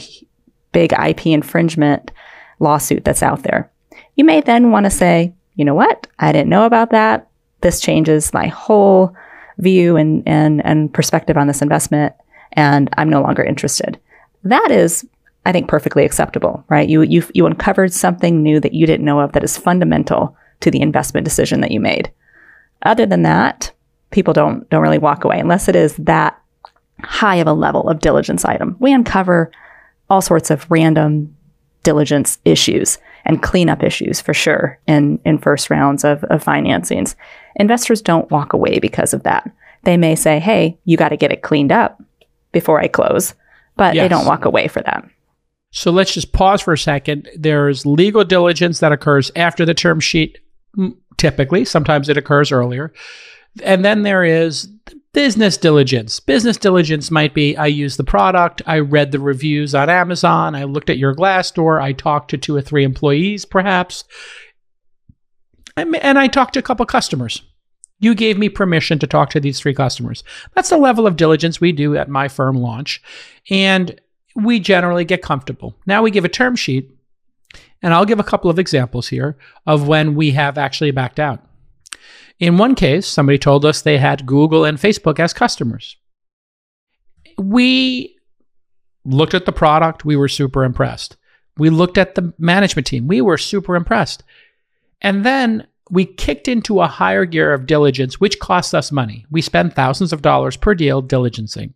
big 0.73 0.91
IP 0.91 1.27
infringement 1.27 2.11
lawsuit 2.59 3.05
that's 3.05 3.23
out 3.23 3.43
there. 3.43 3.71
You 4.17 4.25
may 4.25 4.41
then 4.41 4.71
want 4.71 4.87
to 4.87 4.89
say, 4.89 5.33
you 5.55 5.63
know 5.63 5.73
what? 5.73 6.05
I 6.19 6.33
didn't 6.33 6.49
know 6.49 6.65
about 6.65 6.89
that. 6.89 7.29
This 7.61 7.79
changes 7.79 8.33
my 8.33 8.47
whole 8.47 9.15
view 9.59 9.95
and, 9.95 10.21
and, 10.27 10.65
and 10.65 10.93
perspective 10.93 11.37
on 11.37 11.47
this 11.47 11.61
investment, 11.61 12.13
and 12.51 12.89
I'm 12.97 13.09
no 13.09 13.21
longer 13.21 13.41
interested. 13.41 13.97
That 14.43 14.69
is 14.69 15.07
I 15.45 15.51
think 15.51 15.67
perfectly 15.67 16.05
acceptable, 16.05 16.63
right? 16.69 16.89
You, 16.89 17.03
you, 17.03 17.23
you 17.33 17.45
uncovered 17.45 17.93
something 17.93 18.41
new 18.41 18.59
that 18.59 18.73
you 18.73 18.87
didn't 18.87 19.05
know 19.05 19.19
of 19.19 19.33
that 19.33 19.43
is 19.43 19.57
fundamental 19.57 20.35
to 20.61 20.71
the 20.71 20.81
investment 20.81 21.25
decision 21.25 21.61
that 21.61 21.71
you 21.71 21.79
made. 21.79 22.11
Other 22.83 23.05
than 23.05 23.21
that, 23.23 23.71
people 24.11 24.33
don't, 24.33 24.67
don't 24.69 24.81
really 24.81 24.97
walk 24.97 25.23
away 25.23 25.39
unless 25.39 25.67
it 25.67 25.75
is 25.75 25.95
that 25.97 26.39
high 27.01 27.35
of 27.35 27.47
a 27.47 27.53
level 27.53 27.87
of 27.89 27.99
diligence 27.99 28.45
item. 28.45 28.75
We 28.79 28.93
uncover 28.93 29.51
all 30.09 30.21
sorts 30.21 30.49
of 30.49 30.69
random 30.69 31.35
diligence 31.83 32.39
issues 32.45 32.97
and 33.25 33.43
cleanup 33.43 33.83
issues 33.83 34.21
for 34.21 34.33
sure 34.33 34.79
in, 34.87 35.19
in 35.25 35.37
first 35.37 35.69
rounds 35.69 36.03
of, 36.03 36.23
of 36.25 36.43
financings. 36.43 37.15
Investors 37.55 38.01
don't 38.01 38.29
walk 38.31 38.53
away 38.53 38.79
because 38.79 39.13
of 39.13 39.23
that. 39.23 39.49
They 39.83 39.97
may 39.97 40.15
say, 40.15 40.39
hey, 40.39 40.79
you 40.85 40.97
got 40.97 41.09
to 41.09 41.17
get 41.17 41.31
it 41.31 41.43
cleaned 41.43 41.71
up 41.71 42.01
before 42.51 42.79
I 42.79 42.87
close, 42.87 43.35
but 43.75 43.93
yes. 43.93 44.03
they 44.03 44.07
don't 44.07 44.25
walk 44.25 44.45
away 44.45 44.67
for 44.67 44.81
that. 44.81 45.07
So 45.71 45.91
let's 45.91 46.13
just 46.13 46.31
pause 46.31 46.61
for 46.61 46.73
a 46.73 46.77
second. 46.77 47.29
There's 47.37 47.85
legal 47.85 48.23
diligence 48.23 48.79
that 48.79 48.91
occurs 48.91 49.31
after 49.35 49.65
the 49.65 49.73
term 49.73 49.99
sheet, 49.99 50.39
typically. 51.17 51.65
Sometimes 51.65 52.07
it 52.07 52.17
occurs 52.17 52.51
earlier. 52.51 52.93
And 53.63 53.83
then 53.83 54.03
there 54.03 54.23
is 54.23 54.69
business 55.13 55.57
diligence. 55.57 56.19
Business 56.19 56.57
diligence 56.57 57.09
might 57.09 57.33
be 57.33 57.55
I 57.55 57.67
used 57.67 57.97
the 57.97 58.03
product, 58.03 58.61
I 58.65 58.79
read 58.79 59.13
the 59.13 59.19
reviews 59.19 59.73
on 59.73 59.89
Amazon, 59.89 60.55
I 60.55 60.65
looked 60.65 60.89
at 60.89 60.97
your 60.97 61.15
Glassdoor, 61.15 61.81
I 61.81 61.93
talked 61.93 62.31
to 62.31 62.37
two 62.37 62.55
or 62.55 62.61
three 62.61 62.83
employees, 62.83 63.45
perhaps, 63.45 64.03
and 65.77 66.19
I 66.19 66.27
talked 66.27 66.53
to 66.55 66.59
a 66.59 66.63
couple 66.63 66.85
customers. 66.85 67.41
You 67.99 68.13
gave 68.13 68.37
me 68.37 68.49
permission 68.49 68.99
to 68.99 69.07
talk 69.07 69.29
to 69.29 69.39
these 69.39 69.57
three 69.57 69.73
customers. 69.73 70.23
That's 70.53 70.69
the 70.69 70.77
level 70.77 71.07
of 71.07 71.15
diligence 71.15 71.61
we 71.61 71.71
do 71.71 71.95
at 71.95 72.09
my 72.09 72.27
firm 72.27 72.57
launch. 72.57 73.01
And 73.49 73.99
we 74.35 74.59
generally 74.59 75.05
get 75.05 75.21
comfortable. 75.21 75.75
Now 75.85 76.03
we 76.03 76.11
give 76.11 76.25
a 76.25 76.29
term 76.29 76.55
sheet, 76.55 76.91
and 77.81 77.93
I'll 77.93 78.05
give 78.05 78.19
a 78.19 78.23
couple 78.23 78.49
of 78.49 78.59
examples 78.59 79.07
here 79.07 79.37
of 79.65 79.87
when 79.87 80.15
we 80.15 80.31
have 80.31 80.57
actually 80.57 80.91
backed 80.91 81.19
out. 81.19 81.41
In 82.39 82.57
one 82.57 82.75
case, 82.75 83.07
somebody 83.07 83.37
told 83.37 83.65
us 83.65 83.81
they 83.81 83.97
had 83.97 84.25
Google 84.25 84.65
and 84.65 84.77
Facebook 84.77 85.19
as 85.19 85.33
customers. 85.33 85.95
We 87.37 88.17
looked 89.05 89.33
at 89.33 89.45
the 89.45 89.51
product, 89.51 90.03
we 90.03 90.15
were 90.15 90.27
super 90.27 90.63
impressed. 90.63 91.15
We 91.57 91.69
looked 91.69 91.97
at 91.97 92.15
the 92.15 92.33
management 92.37 92.87
team, 92.87 93.07
we 93.07 93.21
were 93.21 93.37
super 93.37 93.75
impressed. 93.75 94.23
And 95.01 95.25
then 95.25 95.67
we 95.89 96.05
kicked 96.05 96.47
into 96.47 96.81
a 96.81 96.87
higher 96.87 97.25
gear 97.25 97.53
of 97.53 97.67
diligence, 97.67 98.19
which 98.19 98.39
cost 98.39 98.73
us 98.73 98.91
money. 98.91 99.25
We 99.29 99.41
spend 99.41 99.73
thousands 99.73 100.11
of 100.11 100.21
dollars 100.21 100.57
per 100.57 100.75
deal 100.75 101.01
diligencing. 101.01 101.73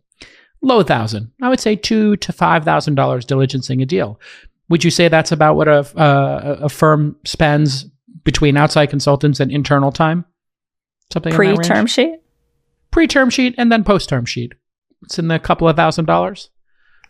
Low 0.62 0.82
thousand. 0.82 1.32
I 1.42 1.48
would 1.48 1.60
say 1.60 1.76
two 1.76 2.16
to 2.16 2.32
five 2.32 2.64
thousand 2.64 2.94
dollars 2.94 3.24
diligencing 3.24 3.82
a 3.82 3.86
deal. 3.86 4.20
Would 4.68 4.84
you 4.84 4.90
say 4.90 5.08
that's 5.08 5.32
about 5.32 5.56
what 5.56 5.68
a 5.68 5.78
uh, 5.98 6.58
a 6.62 6.68
firm 6.68 7.16
spends 7.24 7.86
between 8.24 8.56
outside 8.56 8.86
consultants 8.86 9.40
and 9.40 9.50
internal 9.50 9.92
time? 9.92 10.24
Something 11.12 11.32
pre-term 11.32 11.86
sheet, 11.86 12.20
pre-term 12.92 13.30
sheet, 13.30 13.54
and 13.58 13.72
then 13.72 13.82
post-term 13.82 14.26
sheet. 14.26 14.52
It's 15.02 15.18
in 15.18 15.28
the 15.28 15.38
couple 15.38 15.68
of 15.68 15.76
thousand 15.76 16.04
dollars. 16.04 16.50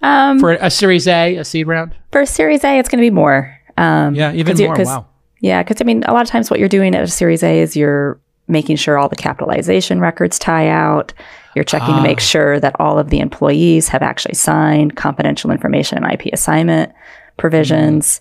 Um, 0.02 0.38
for 0.40 0.52
a 0.52 0.70
Series 0.70 1.06
A, 1.06 1.36
a 1.36 1.44
seed 1.44 1.66
round. 1.66 1.94
For 2.10 2.22
a 2.22 2.26
Series 2.26 2.64
A, 2.64 2.78
it's 2.78 2.88
going 2.88 3.02
to 3.02 3.04
be 3.04 3.14
more. 3.14 3.54
Um, 3.76 4.14
yeah, 4.14 4.32
even 4.32 4.56
more. 4.56 4.74
Wow. 4.78 5.08
Yeah, 5.40 5.62
because 5.62 5.82
I 5.82 5.84
mean, 5.84 6.02
a 6.04 6.12
lot 6.12 6.22
of 6.22 6.28
times 6.28 6.50
what 6.50 6.58
you're 6.58 6.68
doing 6.68 6.94
at 6.94 7.02
a 7.02 7.08
Series 7.08 7.42
A 7.42 7.60
is 7.60 7.76
you're 7.76 8.20
making 8.48 8.76
sure 8.76 8.98
all 8.98 9.08
the 9.08 9.16
capitalization 9.16 10.00
records 10.00 10.38
tie 10.38 10.68
out. 10.68 11.12
You're 11.54 11.64
checking 11.64 11.94
ah. 11.94 11.96
to 11.98 12.02
make 12.02 12.18
ah. 12.18 12.22
sure 12.22 12.60
that 12.60 12.76
all 12.78 12.98
of 12.98 13.10
the 13.10 13.20
employees 13.20 13.88
have 13.88 14.02
actually 14.02 14.34
signed 14.34 14.96
confidential 14.96 15.50
information 15.50 16.02
and 16.02 16.12
IP 16.12 16.32
assignment 16.32 16.92
provisions. 17.36 18.20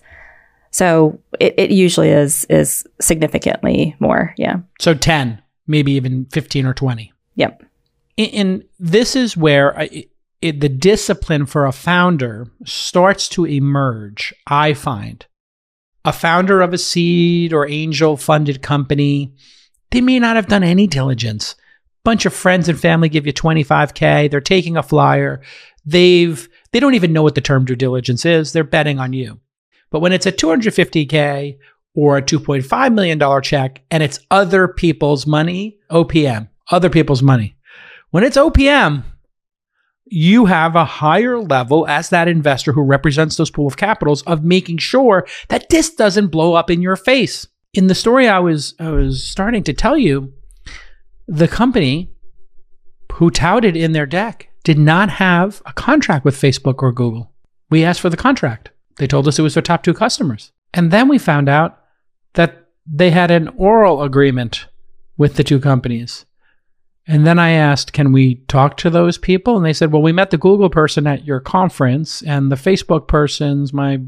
So 0.72 1.20
it, 1.38 1.54
it 1.56 1.70
usually 1.70 2.10
is 2.10 2.44
is 2.46 2.84
significantly 3.00 3.96
more. 3.98 4.34
Yeah. 4.36 4.58
So 4.78 4.94
ten, 4.94 5.42
maybe 5.66 5.92
even 5.92 6.26
fifteen 6.26 6.66
or 6.66 6.74
twenty. 6.74 7.12
Yep. 7.34 7.64
And, 8.16 8.34
and 8.34 8.64
this 8.78 9.16
is 9.16 9.36
where 9.36 9.78
I, 9.78 10.06
it, 10.42 10.60
the 10.60 10.68
discipline 10.68 11.46
for 11.46 11.66
a 11.66 11.72
founder 11.72 12.48
starts 12.64 13.28
to 13.30 13.44
emerge. 13.44 14.32
I 14.46 14.74
find 14.74 15.26
a 16.04 16.12
founder 16.12 16.60
of 16.60 16.72
a 16.72 16.78
seed 16.78 17.52
or 17.52 17.68
angel 17.68 18.16
funded 18.16 18.62
company, 18.62 19.34
they 19.90 20.00
may 20.00 20.18
not 20.18 20.36
have 20.36 20.48
done 20.48 20.62
any 20.62 20.86
diligence. 20.86 21.54
Bunch 22.04 22.24
of 22.24 22.32
friends 22.32 22.68
and 22.68 22.80
family 22.80 23.08
give 23.08 23.26
you 23.26 23.32
25k, 23.32 24.30
they're 24.30 24.40
taking 24.40 24.76
a 24.76 24.82
flyer. 24.82 25.42
They've 25.84 26.48
they 26.72 26.80
don't 26.80 26.94
even 26.94 27.12
know 27.12 27.22
what 27.22 27.34
the 27.34 27.40
term 27.40 27.64
due 27.64 27.76
diligence 27.76 28.24
is. 28.24 28.52
They're 28.52 28.64
betting 28.64 28.98
on 28.98 29.12
you. 29.12 29.40
But 29.90 30.00
when 30.00 30.12
it's 30.12 30.26
a 30.26 30.32
250k 30.32 31.58
or 31.94 32.16
a 32.16 32.22
2.5 32.22 32.94
million 32.94 33.18
dollar 33.18 33.40
check 33.40 33.82
and 33.90 34.02
it's 34.02 34.20
other 34.30 34.68
people's 34.68 35.26
money, 35.26 35.78
OPM, 35.90 36.48
other 36.70 36.90
people's 36.90 37.22
money. 37.22 37.56
When 38.10 38.24
it's 38.24 38.36
OPM, 38.36 39.04
you 40.06 40.46
have 40.46 40.74
a 40.74 40.84
higher 40.84 41.38
level 41.38 41.86
as 41.86 42.08
that 42.08 42.28
investor 42.28 42.72
who 42.72 42.82
represents 42.82 43.36
those 43.36 43.50
pool 43.50 43.68
of 43.68 43.76
capitals 43.76 44.22
of 44.22 44.44
making 44.44 44.78
sure 44.78 45.26
that 45.48 45.68
this 45.68 45.94
doesn't 45.94 46.28
blow 46.28 46.54
up 46.54 46.70
in 46.70 46.82
your 46.82 46.96
face. 46.96 47.46
In 47.72 47.86
the 47.86 47.94
story 47.94 48.28
I 48.28 48.40
was 48.40 48.74
I 48.80 48.90
was 48.90 49.24
starting 49.24 49.62
to 49.64 49.72
tell 49.72 49.96
you, 49.96 50.32
the 51.28 51.48
company 51.48 52.10
who 53.12 53.30
touted 53.30 53.76
in 53.76 53.92
their 53.92 54.06
deck 54.06 54.48
did 54.64 54.78
not 54.78 55.10
have 55.10 55.62
a 55.66 55.72
contract 55.72 56.24
with 56.24 56.40
Facebook 56.40 56.82
or 56.82 56.92
Google. 56.92 57.32
We 57.70 57.84
asked 57.84 58.00
for 58.00 58.10
the 58.10 58.16
contract. 58.16 58.70
They 58.96 59.06
told 59.06 59.28
us 59.28 59.38
it 59.38 59.42
was 59.42 59.54
their 59.54 59.62
top 59.62 59.82
two 59.82 59.94
customers. 59.94 60.52
And 60.74 60.90
then 60.90 61.08
we 61.08 61.18
found 61.18 61.48
out 61.48 61.78
that 62.34 62.66
they 62.86 63.10
had 63.10 63.30
an 63.30 63.48
oral 63.48 64.02
agreement 64.02 64.66
with 65.16 65.36
the 65.36 65.44
two 65.44 65.60
companies. 65.60 66.26
And 67.06 67.26
then 67.26 67.38
I 67.38 67.50
asked, 67.50 67.92
can 67.92 68.12
we 68.12 68.36
talk 68.46 68.76
to 68.78 68.90
those 68.90 69.18
people? 69.18 69.56
And 69.56 69.64
they 69.64 69.72
said, 69.72 69.92
well, 69.92 70.02
we 70.02 70.12
met 70.12 70.30
the 70.30 70.38
Google 70.38 70.70
person 70.70 71.06
at 71.06 71.24
your 71.24 71.40
conference 71.40 72.22
and 72.22 72.50
the 72.50 72.56
Facebook 72.56 73.08
person's 73.08 73.72
my 73.72 74.00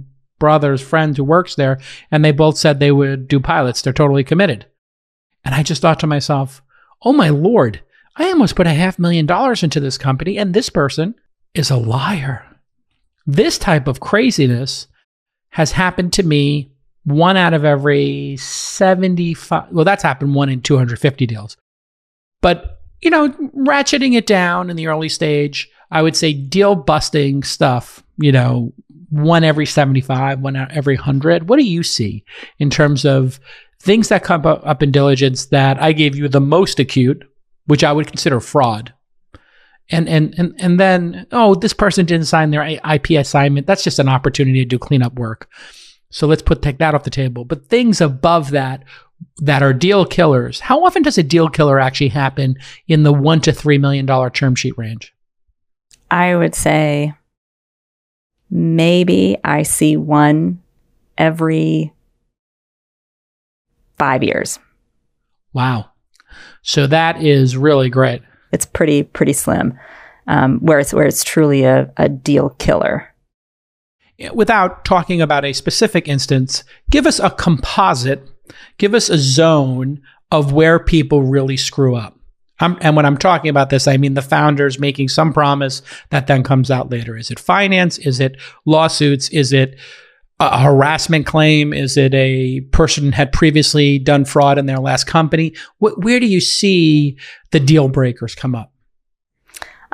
brother's 0.43 0.83
friend 0.83 1.17
who 1.17 1.23
works 1.23 1.55
there. 1.55 1.79
And 2.11 2.25
they 2.25 2.33
both 2.33 2.59
said 2.59 2.81
they 2.81 2.91
would 2.91 3.29
do 3.29 3.39
pilots. 3.39 3.81
They're 3.81 3.93
totally 3.93 4.25
committed. 4.25 4.67
And 5.45 5.55
I 5.55 5.63
just 5.63 5.81
thought 5.81 6.01
to 6.01 6.09
myself, 6.09 6.61
oh 7.03 7.13
my 7.13 7.29
Lord, 7.29 7.81
I 8.17 8.25
almost 8.25 8.57
put 8.57 8.67
a 8.67 8.71
half 8.71 8.99
million 8.99 9.25
dollars 9.25 9.63
into 9.63 9.79
this 9.79 9.97
company 9.97 10.37
and 10.37 10.53
this 10.53 10.69
person 10.69 11.15
is 11.55 11.71
a 11.71 11.77
liar. 11.77 12.45
This 13.25 13.57
type 13.57 13.87
of 13.87 14.01
craziness 14.01 14.89
has 15.51 15.71
happened 15.71 16.13
to 16.15 16.25
me 16.25 16.73
one 17.05 17.37
out 17.37 17.55
of 17.55 17.65
every 17.65 18.37
75. 18.37 19.71
Well, 19.71 19.85
that's 19.85 20.03
happened 20.03 20.35
one 20.35 20.49
in 20.49 20.61
250 20.61 21.25
deals. 21.25 21.57
But 22.41 22.81
you 23.01 23.11
know, 23.11 23.29
ratcheting 23.29 24.17
it 24.17 24.27
down 24.27 24.71
in 24.71 24.77
the 24.77 24.89
early 24.89 25.09
stage. 25.09 25.71
I 25.93 26.03
would 26.03 26.17
say 26.17 26.33
deal 26.33 26.75
busting 26.75 27.45
stuff, 27.45 28.02
you 28.19 28.33
know, 28.33 28.73
one 29.11 29.45
every 29.45 29.67
75, 29.67 30.41
one 30.41 30.57
every 30.57 30.97
100. 30.97 31.49
What 31.49 31.59
do 31.59 31.65
you 31.65 31.83
see 31.83 32.25
in 32.59 32.71
terms 32.71 33.05
of 33.05 33.41
things 33.81 34.09
that 34.09 34.25
come 34.25 34.47
up 34.47 34.83
in 34.83 34.91
diligence 34.91 35.47
that 35.47 35.81
I 35.83 35.93
gave 35.93 36.17
you 36.17 36.29
the 36.29 36.41
most 36.41 36.79
acute, 36.79 37.23
which 37.67 37.85
I 37.85 37.93
would 37.93 38.07
consider 38.07 38.41
fraud? 38.41 38.93
And, 39.91 40.09
and 40.09 40.33
and 40.39 40.55
and 40.59 40.81
then 40.81 41.27
oh 41.33 41.57
this 41.57 41.75
person 41.75 42.07
didn't 42.07 42.27
sign 42.27 42.51
their 42.51 42.63
IP 42.63 43.11
assignment 43.11 43.67
that's 43.67 43.83
just 43.83 43.99
an 43.99 44.09
opportunity 44.09 44.61
to 44.61 44.65
do 44.65 44.79
cleanup 44.79 45.15
work 45.15 45.51
so 46.09 46.29
let's 46.29 46.41
put 46.41 46.63
take 46.63 46.79
that 46.79 46.95
off 46.95 47.03
the 47.03 47.11
table 47.11 47.45
but 47.45 47.67
things 47.67 48.01
above 48.01 48.53
that 48.53 48.85
that 49.39 49.63
are 49.63 49.73
deal 49.73 50.05
killers. 50.05 50.61
How 50.61 50.85
often 50.85 51.03
does 51.03 51.19
a 51.19 51.23
deal 51.23 51.49
killer 51.49 51.79
actually 51.79 52.09
happen 52.09 52.57
in 52.89 53.03
the 53.03 53.13
one 53.13 53.41
to 53.43 53.53
three 53.53 53.79
million 53.79 54.07
dollar 54.07 54.31
term 54.31 54.55
sheet 54.55 54.77
range? 54.77 55.15
I 56.11 56.37
would 56.37 56.55
say 56.55 57.15
maybe 58.53 59.37
I 59.43 59.63
see 59.63 59.97
one 59.97 60.63
every 61.17 61.93
five 63.99 64.23
years. 64.23 64.59
Wow. 65.53 65.91
So 66.63 66.87
that 66.87 67.23
is 67.23 67.57
really 67.57 67.89
great. 67.89 68.23
It's 68.53 68.67
pretty 68.67 69.03
pretty 69.03 69.33
slim. 69.33 69.79
Um, 70.29 70.61
where 70.61 70.79
it's 70.79 70.95
where 70.95 71.07
it's 71.07 71.25
truly 71.25 71.65
a, 71.65 71.93
a 71.97 72.09
deal 72.09 72.51
killer. 72.51 73.09
Without 74.33 74.85
talking 74.85 75.21
about 75.21 75.45
a 75.45 75.53
specific 75.53 76.07
instance, 76.07 76.63
give 76.91 77.07
us 77.07 77.19
a 77.19 77.31
composite 77.31 78.29
give 78.79 78.95
us 78.95 79.09
a 79.09 79.19
zone 79.19 80.01
of 80.31 80.53
where 80.53 80.79
people 80.79 81.23
really 81.23 81.57
screw 81.57 81.95
up. 81.95 82.19
I'm, 82.61 82.77
and 82.81 82.95
when 82.97 83.07
I'm 83.07 83.17
talking 83.17 83.51
about 83.51 83.71
this, 83.71 83.89
I 83.89 83.97
mean 83.97 84.15
the 84.15 84.23
founders 84.23 84.79
making 84.79 85.09
some 85.09 85.33
promise 85.33 85.83
that 86.11 86.27
then 86.27 86.43
comes 86.43 86.71
out 86.71 86.91
later. 86.91 87.17
Is 87.17 87.31
it 87.31 87.41
finance? 87.41 87.99
Is 87.99 88.21
it 88.21 88.37
lawsuits? 88.65 89.29
Is 89.31 89.53
it 89.53 89.77
a 90.39 90.59
harassment 90.61 91.27
claim? 91.27 91.73
Is 91.73 91.97
it 91.97 92.15
a 92.15 92.61
person 92.73 93.13
had 93.13 93.33
previously 93.33 93.99
done 93.99 94.25
fraud 94.25 94.59
in 94.59 94.67
their 94.67 94.79
last 94.79 95.05
company? 95.05 95.55
Wh- 95.79 95.99
where 95.99 96.21
do 96.21 96.27
you 96.27 96.41
see 96.41 97.17
the 97.51 97.61
deal 97.61 97.89
breakers 97.89 98.35
come 98.35 98.55
up? 98.55 98.73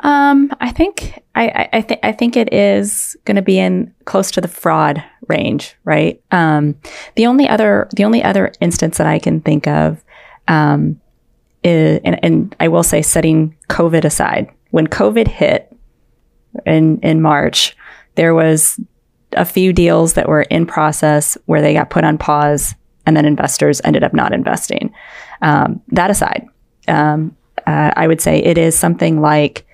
Um, 0.01 0.51
I 0.61 0.71
think 0.71 1.21
I, 1.35 1.69
I, 1.73 1.99
I 2.03 2.11
think 2.13 2.37
it 2.37 2.53
is 2.53 3.17
going 3.25 3.35
to 3.35 3.41
be 3.41 3.59
in 3.59 3.93
close 4.05 4.31
to 4.31 4.41
the 4.41 4.47
fraud 4.47 5.03
range, 5.27 5.75
right? 5.83 6.21
Um, 6.31 6.75
the 7.15 7.25
only 7.25 7.47
other 7.47 7.89
the 7.95 8.05
only 8.05 8.23
other 8.23 8.53
instance 8.61 8.97
that 8.97 9.07
I 9.07 9.19
can 9.19 9.41
think 9.41 9.67
of, 9.67 10.03
um, 10.47 11.01
is, 11.63 11.99
and, 12.03 12.19
and 12.23 12.55
I 12.59 12.67
will 12.67 12.83
say, 12.83 13.01
setting 13.01 13.55
COVID 13.69 14.05
aside, 14.05 14.49
when 14.71 14.87
COVID 14.87 15.27
hit 15.27 15.75
in 16.65 16.99
in 17.01 17.21
March, 17.21 17.75
there 18.15 18.33
was 18.33 18.79
a 19.33 19.45
few 19.45 19.73
deals 19.73 20.13
that 20.13 20.27
were 20.27 20.43
in 20.43 20.65
process 20.65 21.37
where 21.45 21.61
they 21.61 21.73
got 21.73 21.89
put 21.89 22.03
on 22.03 22.17
pause, 22.17 22.75
and 23.05 23.15
then 23.15 23.25
investors 23.25 23.81
ended 23.83 24.03
up 24.03 24.13
not 24.13 24.33
investing. 24.33 24.93
Um, 25.41 25.81
that 25.89 26.09
aside, 26.09 26.47
um, 26.87 27.35
uh, 27.65 27.91
I 27.95 28.07
would 28.07 28.21
say 28.21 28.39
it 28.39 28.57
is 28.57 28.77
something 28.77 29.21
like 29.21 29.65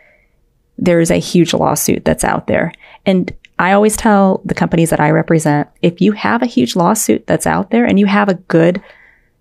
there 0.78 1.00
is 1.00 1.12
a 1.12 1.18
huge 1.18 1.54
lawsuit 1.54 2.04
that's 2.04 2.24
out 2.24 2.48
there. 2.48 2.74
And 3.06 3.34
I 3.58 3.72
always 3.72 3.96
tell 3.96 4.42
the 4.44 4.54
companies 4.54 4.90
that 4.90 5.00
I 5.00 5.12
represent 5.12 5.70
if 5.82 6.02
you 6.02 6.12
have 6.12 6.42
a 6.42 6.48
huge 6.48 6.76
lawsuit 6.76 7.26
that's 7.28 7.48
out 7.48 7.72
there 7.72 7.86
and 7.86 7.98
you 7.98 8.06
have 8.06 8.28
a 8.28 8.34
good 8.34 8.82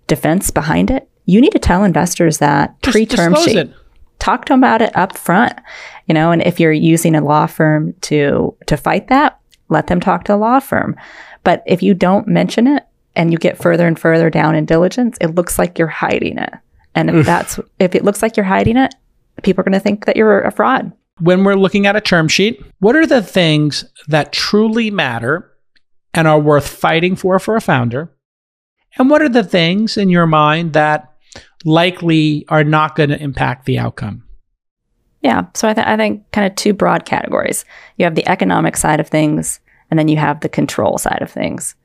defense 0.07 0.51
behind 0.51 0.89
it, 0.89 1.09
you 1.25 1.41
need 1.41 1.51
to 1.51 1.59
tell 1.59 1.83
investors 1.83 2.37
that 2.39 2.81
pre 2.81 3.05
term 3.05 3.35
sheet. 3.35 3.57
It. 3.57 3.73
Talk 4.19 4.45
to 4.45 4.53
them 4.53 4.59
about 4.59 4.81
it 4.81 4.95
up 4.95 5.17
front. 5.17 5.53
You 6.07 6.13
know, 6.13 6.31
and 6.31 6.41
if 6.43 6.59
you're 6.59 6.71
using 6.71 7.15
a 7.15 7.23
law 7.23 7.47
firm 7.47 7.93
to 8.01 8.55
to 8.67 8.77
fight 8.77 9.07
that, 9.07 9.39
let 9.69 9.87
them 9.87 9.99
talk 9.99 10.23
to 10.25 10.35
a 10.35 10.37
law 10.37 10.59
firm. 10.59 10.95
But 11.43 11.63
if 11.65 11.83
you 11.83 11.93
don't 11.93 12.27
mention 12.27 12.67
it 12.67 12.85
and 13.15 13.31
you 13.31 13.37
get 13.37 13.57
further 13.57 13.87
and 13.87 13.97
further 13.97 14.29
down 14.29 14.55
in 14.55 14.65
diligence, 14.65 15.17
it 15.21 15.35
looks 15.35 15.57
like 15.57 15.77
you're 15.77 15.87
hiding 15.87 16.37
it. 16.37 16.53
And 16.93 17.09
if 17.09 17.25
that's 17.25 17.59
if 17.79 17.95
it 17.95 18.03
looks 18.03 18.21
like 18.21 18.37
you're 18.37 18.45
hiding 18.45 18.77
it, 18.77 18.93
people 19.43 19.61
are 19.61 19.65
going 19.65 19.73
to 19.73 19.79
think 19.79 20.05
that 20.05 20.15
you're 20.15 20.41
a 20.41 20.51
fraud. 20.51 20.91
When 21.19 21.43
we're 21.43 21.55
looking 21.55 21.87
at 21.87 21.95
a 21.95 22.01
term 22.01 22.27
sheet, 22.27 22.61
what 22.79 22.95
are 22.95 23.07
the 23.07 23.21
things 23.21 23.85
that 24.07 24.33
truly 24.33 24.91
matter 24.91 25.51
and 26.13 26.27
are 26.27 26.39
worth 26.39 26.67
fighting 26.67 27.15
for 27.15 27.39
for 27.39 27.55
a 27.55 27.61
founder? 27.61 28.11
And 28.97 29.09
what 29.09 29.21
are 29.21 29.29
the 29.29 29.43
things 29.43 29.97
in 29.97 30.09
your 30.09 30.25
mind 30.25 30.73
that 30.73 31.14
likely 31.63 32.45
are 32.49 32.63
not 32.63 32.95
going 32.95 33.09
to 33.09 33.21
impact 33.21 33.65
the 33.65 33.79
outcome? 33.79 34.23
Yeah. 35.21 35.45
So 35.55 35.67
I, 35.67 35.73
th- 35.73 35.87
I 35.87 35.97
think 35.97 36.29
kind 36.31 36.45
of 36.45 36.55
two 36.55 36.73
broad 36.73 37.05
categories. 37.05 37.65
You 37.97 38.05
have 38.05 38.15
the 38.15 38.27
economic 38.27 38.77
side 38.77 38.99
of 38.99 39.07
things, 39.07 39.59
and 39.89 39.97
then 39.97 40.07
you 40.07 40.17
have 40.17 40.41
the 40.41 40.49
control 40.49 40.97
side 40.97 41.21
of 41.21 41.31
things. 41.31 41.75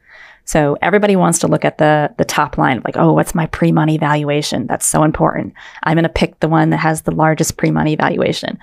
So 0.45 0.77
everybody 0.83 1.17
wants 1.17 1.39
to 1.41 1.49
look 1.49 1.65
at 1.65 1.79
the 1.79 2.13
the 2.19 2.25
top 2.25 2.59
line, 2.59 2.83
like, 2.85 2.97
oh, 2.97 3.13
what's 3.13 3.35
my 3.35 3.47
pre-money 3.47 3.99
valuation? 3.99 4.67
That's 4.67 4.87
so 4.87 5.05
important. 5.05 5.55
I'm 5.85 5.95
going 5.95 6.03
to 6.03 6.09
pick 6.09 6.41
the 6.41 6.49
one 6.49 6.71
that 6.71 6.79
has 6.79 7.03
the 7.03 7.15
largest 7.15 7.57
pre-money 7.57 7.97
valuation. 7.97 8.59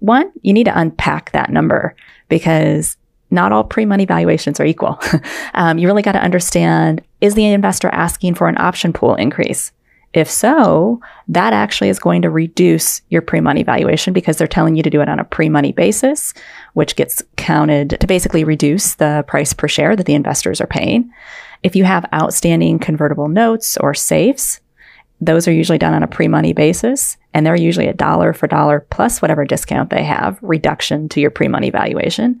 one, 0.00 0.30
you 0.42 0.52
need 0.52 0.64
to 0.64 0.78
unpack 0.78 1.32
that 1.32 1.50
number 1.50 1.94
because 2.28 2.96
not 3.30 3.52
all 3.52 3.64
pre 3.64 3.84
money 3.84 4.04
valuations 4.04 4.60
are 4.60 4.64
equal. 4.64 5.00
um, 5.54 5.78
you 5.78 5.86
really 5.86 6.02
got 6.02 6.12
to 6.12 6.22
understand 6.22 7.02
is 7.20 7.34
the 7.34 7.46
investor 7.46 7.88
asking 7.88 8.34
for 8.34 8.48
an 8.48 8.58
option 8.58 8.92
pool 8.92 9.14
increase? 9.14 9.72
If 10.14 10.30
so, 10.30 11.00
that 11.28 11.52
actually 11.52 11.90
is 11.90 11.98
going 11.98 12.22
to 12.22 12.30
reduce 12.30 13.02
your 13.10 13.20
pre 13.20 13.40
money 13.40 13.62
valuation 13.62 14.14
because 14.14 14.38
they're 14.38 14.46
telling 14.46 14.74
you 14.74 14.82
to 14.82 14.90
do 14.90 15.02
it 15.02 15.08
on 15.08 15.18
a 15.18 15.24
pre 15.24 15.48
money 15.48 15.72
basis, 15.72 16.32
which 16.72 16.96
gets 16.96 17.22
counted 17.36 17.98
to 18.00 18.06
basically 18.06 18.42
reduce 18.42 18.94
the 18.94 19.24
price 19.28 19.52
per 19.52 19.68
share 19.68 19.96
that 19.96 20.06
the 20.06 20.14
investors 20.14 20.60
are 20.60 20.66
paying. 20.66 21.10
If 21.62 21.76
you 21.76 21.84
have 21.84 22.08
outstanding 22.14 22.78
convertible 22.78 23.28
notes 23.28 23.76
or 23.78 23.92
safes, 23.92 24.60
those 25.20 25.48
are 25.48 25.52
usually 25.52 25.78
done 25.78 25.94
on 25.94 26.02
a 26.02 26.08
pre 26.08 26.26
money 26.26 26.54
basis, 26.54 27.18
and 27.34 27.44
they're 27.44 27.56
usually 27.56 27.88
a 27.88 27.94
dollar 27.94 28.32
for 28.32 28.46
dollar 28.46 28.86
plus 28.90 29.20
whatever 29.20 29.44
discount 29.44 29.90
they 29.90 30.04
have, 30.04 30.38
reduction 30.40 31.08
to 31.10 31.20
your 31.20 31.30
pre 31.30 31.48
money 31.48 31.68
valuation. 31.68 32.40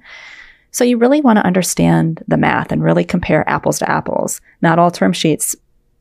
So 0.70 0.84
you 0.84 0.96
really 0.96 1.20
want 1.20 1.38
to 1.38 1.46
understand 1.46 2.22
the 2.28 2.36
math 2.36 2.72
and 2.72 2.82
really 2.82 3.04
compare 3.04 3.48
apples 3.48 3.78
to 3.80 3.90
apples. 3.90 4.40
Not 4.62 4.78
all 4.78 4.90
term 4.90 5.12
sheets 5.12 5.56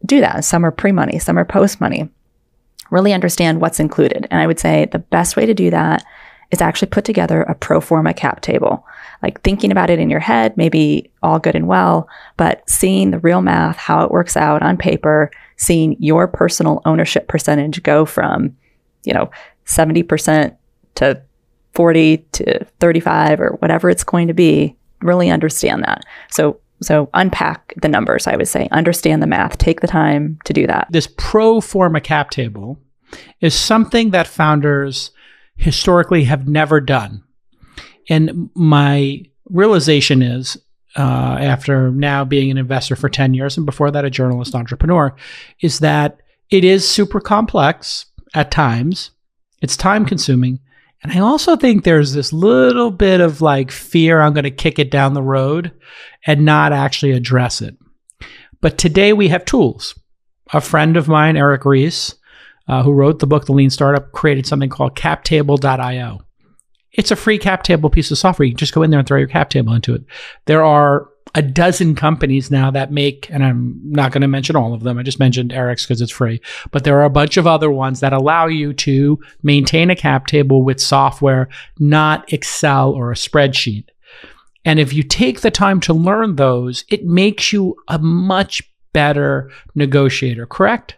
do 0.06 0.22
that. 0.22 0.46
Some 0.46 0.66
are 0.66 0.72
pre 0.72 0.92
money, 0.92 1.20
some 1.20 1.38
are 1.38 1.46
post 1.46 1.82
money. 1.82 2.10
Really 2.90 3.14
understand 3.14 3.60
what's 3.60 3.80
included. 3.80 4.28
And 4.32 4.40
I 4.40 4.48
would 4.48 4.60
say 4.60 4.86
the 4.86 5.00
best 5.00 5.36
way 5.36 5.46
to 5.46 5.54
do 5.54 5.70
that 5.72 6.06
is 6.52 6.62
actually 6.62 6.88
put 6.88 7.04
together 7.04 7.42
a 7.44 7.56
pro 7.56 7.82
forma 7.82 8.14
cap 8.14 8.42
table. 8.42 8.86
Like 9.22 9.42
thinking 9.42 9.72
about 9.72 9.90
it 9.90 10.00
in 10.00 10.10
your 10.10 10.20
head, 10.20 10.56
maybe 10.56 11.12
all 11.22 11.40
good 11.40 11.56
and 11.56 11.68
well, 11.68 12.08
but 12.38 12.68
seeing 12.70 13.12
the 13.12 13.20
real 13.20 13.42
math, 13.42 13.76
how 13.76 14.04
it 14.04 14.12
works 14.12 14.38
out 14.38 14.62
on 14.62 14.78
paper, 14.78 15.32
seeing 15.58 15.98
your 16.00 16.28
personal 16.28 16.82
ownership 16.86 17.28
percentage 17.28 17.84
go 17.84 18.06
from, 18.06 18.56
you 19.04 19.14
know, 19.14 19.30
70% 19.66 20.56
to 20.96 21.22
40 21.74 22.18
to 22.18 22.66
35 22.80 23.42
or 23.42 23.58
whatever 23.60 23.90
it's 23.90 24.04
going 24.04 24.28
to 24.28 24.34
be, 24.34 24.76
really 25.02 25.30
understand 25.30 25.84
that. 25.84 26.06
So 26.32 26.60
so 26.82 27.10
unpack 27.14 27.74
the 27.82 27.88
numbers, 27.88 28.28
I 28.28 28.36
would 28.36 28.48
say. 28.48 28.68
Understand 28.72 29.22
the 29.22 29.28
math. 29.28 29.58
Take 29.58 29.82
the 29.82 29.88
time 29.88 30.40
to 30.46 30.54
do 30.54 30.68
that. 30.68 30.88
This 30.90 31.08
pro 31.18 31.62
forma 31.62 32.02
cap 32.02 32.30
table 32.30 32.80
is 33.42 33.56
something 33.56 34.12
that 34.12 34.28
founders 34.28 35.12
historically 35.56 36.26
have 36.26 36.48
never 36.48 36.80
done. 36.80 37.24
And 38.10 38.50
my 38.54 39.24
realization 39.50 40.22
is, 40.22 40.58
uh, 40.96 41.38
after 41.40 41.92
now 41.92 42.24
being 42.26 42.52
an 42.52 42.58
investor 42.58 42.96
for 42.96 43.10
10 43.10 43.34
years 43.34 43.58
and 43.58 43.66
before 43.66 43.92
that 43.92 44.06
a 44.06 44.10
journalist 44.10 44.56
entrepreneur, 44.56 45.16
is 45.62 45.80
that 45.80 46.20
it 46.50 46.64
is 46.64 46.88
super 46.88 47.20
complex 47.20 48.06
at 48.34 48.52
times. 48.52 49.12
It's 49.62 49.76
time 49.76 50.06
consuming. 50.06 50.60
And 51.04 51.12
I 51.12 51.20
also 51.20 51.56
think 51.56 51.84
there's 51.84 52.14
this 52.14 52.34
little 52.34 52.92
bit 52.92 53.22
of 53.22 53.42
like 53.42 53.72
fear 53.72 54.20
I'm 54.20 54.34
going 54.34 54.44
to 54.44 54.52
kick 54.52 54.80
it 54.80 54.92
down 54.92 55.14
the 55.14 55.22
road 55.22 55.72
and 56.26 56.44
not 56.44 56.74
actually 56.74 57.12
address 57.12 57.62
it. 57.62 57.78
But 58.62 58.78
today 58.78 59.14
we 59.14 59.28
have 59.28 59.46
tools. 59.46 59.98
A 60.54 60.62
friend 60.62 60.98
of 60.98 61.08
mine, 61.08 61.38
Eric 61.38 61.66
Ries, 61.66 62.16
uh, 62.68 62.84
who 62.84 62.94
wrote 62.94 63.20
the 63.20 63.28
book 63.28 63.46
The 63.46 63.54
Lean 63.54 63.70
Startup, 63.70 64.12
created 64.12 64.46
something 64.46 64.70
called 64.70 64.96
captable.io. 64.96 66.22
It's 66.94 67.12
a 67.12 67.16
free 67.16 67.38
cap 67.38 67.64
table 67.64 67.90
piece 67.90 68.10
of 68.10 68.18
software. 68.18 68.46
You 68.46 68.54
can 68.54 68.58
just 68.58 68.74
go 68.74 68.82
in 68.82 68.90
there 68.90 69.00
and 69.00 69.08
throw 69.08 69.20
your 69.20 69.28
cap 69.28 69.50
table 69.50 69.74
into 69.74 69.94
it. 69.94 70.04
There 70.46 70.64
are 70.64 71.10
a 71.36 71.42
dozen 71.42 71.96
companies 71.96 72.50
now 72.50 72.72
that 72.72 72.92
make, 72.92 73.30
and 73.30 73.44
I'm 73.44 73.80
not 73.84 74.12
going 74.12 74.22
to 74.22 74.28
mention 74.28 74.56
all 74.56 74.74
of 74.74 74.84
them. 74.84 74.98
I 74.98 75.04
just 75.04 75.20
mentioned 75.20 75.54
Eric's 75.54 75.86
because 75.86 76.02
it's 76.02 76.12
free, 76.12 76.42
but 76.72 76.84
there 76.84 77.00
are 77.00 77.06
a 77.06 77.10
bunch 77.10 77.38
of 77.38 77.48
other 77.48 77.70
ones 77.70 78.00
that 78.00 78.14
allow 78.14 78.48
you 78.48 78.74
to 78.74 79.20
maintain 79.44 79.90
a 79.90 79.96
cap 79.96 80.28
table 80.28 80.64
with 80.64 80.80
software, 80.80 81.50
not 81.80 82.32
Excel 82.32 82.92
or 82.92 83.12
a 83.12 83.16
spreadsheet. 83.16 83.86
And 84.66 84.80
if 84.80 84.94
you 84.94 85.04
take 85.04 85.42
the 85.42 85.52
time 85.52 85.80
to 85.82 85.94
learn 85.94 86.36
those, 86.36 86.84
it 86.90 87.06
makes 87.06 87.54
you 87.54 87.76
a 87.88 88.00
much 88.00 88.62
better 88.94 89.52
negotiator, 89.76 90.46
correct? 90.46 90.96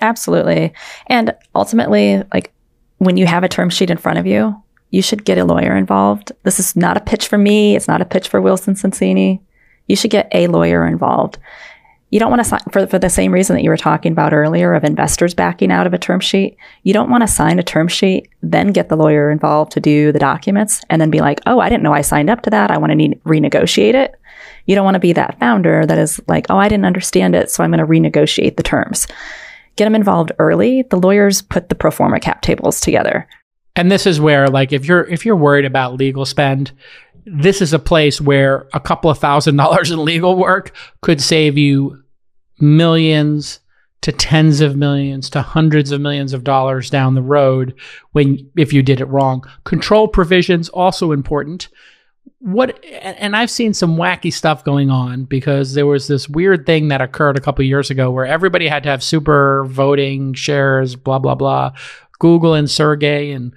Absolutely. 0.00 0.74
And 1.06 1.34
ultimately, 1.54 2.22
like 2.34 2.52
when 2.98 3.16
you 3.16 3.26
have 3.26 3.44
a 3.44 3.48
term 3.48 3.70
sheet 3.70 3.90
in 3.90 3.96
front 3.96 4.18
of 4.18 4.26
you, 4.26 4.62
you 4.90 5.02
should 5.02 5.24
get 5.24 5.38
a 5.38 5.44
lawyer 5.44 5.76
involved. 5.76 6.32
This 6.42 6.60
is 6.60 6.76
not 6.76 6.96
a 6.96 7.00
pitch 7.00 7.28
for 7.28 7.38
me. 7.38 7.76
It's 7.76 7.88
not 7.88 8.00
a 8.00 8.06
pitch 8.06 8.28
for 8.28 8.40
Wilson 8.40 8.74
Sonsini. 8.74 9.40
You 9.86 9.96
should 9.96 10.10
get 10.10 10.28
a 10.32 10.46
lawyer 10.46 10.86
involved. 10.86 11.38
You 12.10 12.20
don't 12.20 12.30
want 12.30 12.40
to 12.40 12.48
sign 12.48 12.60
for, 12.70 12.86
for 12.86 12.98
the 12.98 13.10
same 13.10 13.32
reason 13.32 13.56
that 13.56 13.62
you 13.62 13.70
were 13.70 13.76
talking 13.76 14.12
about 14.12 14.32
earlier 14.32 14.74
of 14.74 14.84
investors 14.84 15.34
backing 15.34 15.72
out 15.72 15.86
of 15.86 15.94
a 15.94 15.98
term 15.98 16.20
sheet. 16.20 16.56
You 16.84 16.92
don't 16.92 17.10
want 17.10 17.22
to 17.22 17.28
sign 17.28 17.58
a 17.58 17.64
term 17.64 17.88
sheet, 17.88 18.28
then 18.42 18.68
get 18.68 18.88
the 18.88 18.96
lawyer 18.96 19.30
involved 19.30 19.72
to 19.72 19.80
do 19.80 20.12
the 20.12 20.18
documents 20.18 20.82
and 20.88 21.00
then 21.00 21.10
be 21.10 21.20
like, 21.20 21.40
oh, 21.46 21.58
I 21.58 21.68
didn't 21.68 21.82
know 21.82 21.92
I 21.92 22.02
signed 22.02 22.30
up 22.30 22.42
to 22.42 22.50
that. 22.50 22.70
I 22.70 22.78
want 22.78 22.90
to 22.90 22.96
need, 22.96 23.20
renegotiate 23.24 23.94
it. 23.94 24.14
You 24.66 24.74
don't 24.74 24.84
want 24.84 24.94
to 24.94 25.00
be 25.00 25.12
that 25.14 25.38
founder 25.40 25.84
that 25.84 25.98
is 25.98 26.20
like, 26.28 26.46
oh, 26.48 26.56
I 26.56 26.68
didn't 26.68 26.84
understand 26.84 27.34
it. 27.34 27.50
So 27.50 27.64
I'm 27.64 27.72
going 27.72 27.80
to 27.80 27.86
renegotiate 27.86 28.56
the 28.56 28.62
terms. 28.62 29.08
Get 29.76 29.84
them 29.84 29.94
involved 29.94 30.32
early. 30.38 30.82
The 30.82 30.98
lawyers 30.98 31.42
put 31.42 31.68
the 31.68 31.74
pro 31.74 31.90
forma 31.90 32.20
cap 32.20 32.40
tables 32.40 32.80
together. 32.80 33.28
And 33.76 33.92
this 33.92 34.06
is 34.06 34.20
where, 34.20 34.48
like, 34.48 34.72
if 34.72 34.86
you're 34.86 35.04
if 35.04 35.26
you're 35.26 35.36
worried 35.36 35.66
about 35.66 35.96
legal 35.96 36.24
spend, 36.24 36.72
this 37.26 37.60
is 37.60 37.72
a 37.72 37.78
place 37.78 38.20
where 38.20 38.68
a 38.72 38.80
couple 38.80 39.10
of 39.10 39.18
thousand 39.18 39.56
dollars 39.56 39.90
in 39.90 40.04
legal 40.04 40.36
work 40.36 40.74
could 41.02 41.20
save 41.20 41.58
you 41.58 42.02
millions 42.60 43.60
to 44.02 44.12
tens 44.12 44.60
of 44.60 44.76
millions 44.76 45.28
to 45.30 45.42
hundreds 45.42 45.90
of 45.90 46.00
millions 46.00 46.32
of 46.32 46.44
dollars 46.44 46.88
down 46.88 47.14
the 47.14 47.22
road 47.22 47.74
when 48.12 48.38
if 48.56 48.72
you 48.72 48.82
did 48.82 49.00
it 49.00 49.06
wrong. 49.06 49.44
Control 49.64 50.06
provisions 50.06 50.68
also 50.68 51.10
important. 51.10 51.68
What 52.38 52.78
and 52.84 53.34
I've 53.34 53.50
seen 53.50 53.74
some 53.74 53.96
wacky 53.96 54.32
stuff 54.32 54.62
going 54.62 54.90
on 54.90 55.24
because 55.24 55.74
there 55.74 55.86
was 55.86 56.06
this 56.06 56.28
weird 56.28 56.66
thing 56.66 56.88
that 56.88 57.00
occurred 57.00 57.36
a 57.36 57.40
couple 57.40 57.64
years 57.64 57.90
ago 57.90 58.10
where 58.10 58.26
everybody 58.26 58.68
had 58.68 58.84
to 58.84 58.90
have 58.90 59.02
super 59.02 59.64
voting 59.64 60.34
shares, 60.34 60.94
blah 60.94 61.18
blah 61.18 61.34
blah. 61.34 61.72
Google 62.20 62.54
and 62.54 62.70
Sergey 62.70 63.32
and 63.32 63.52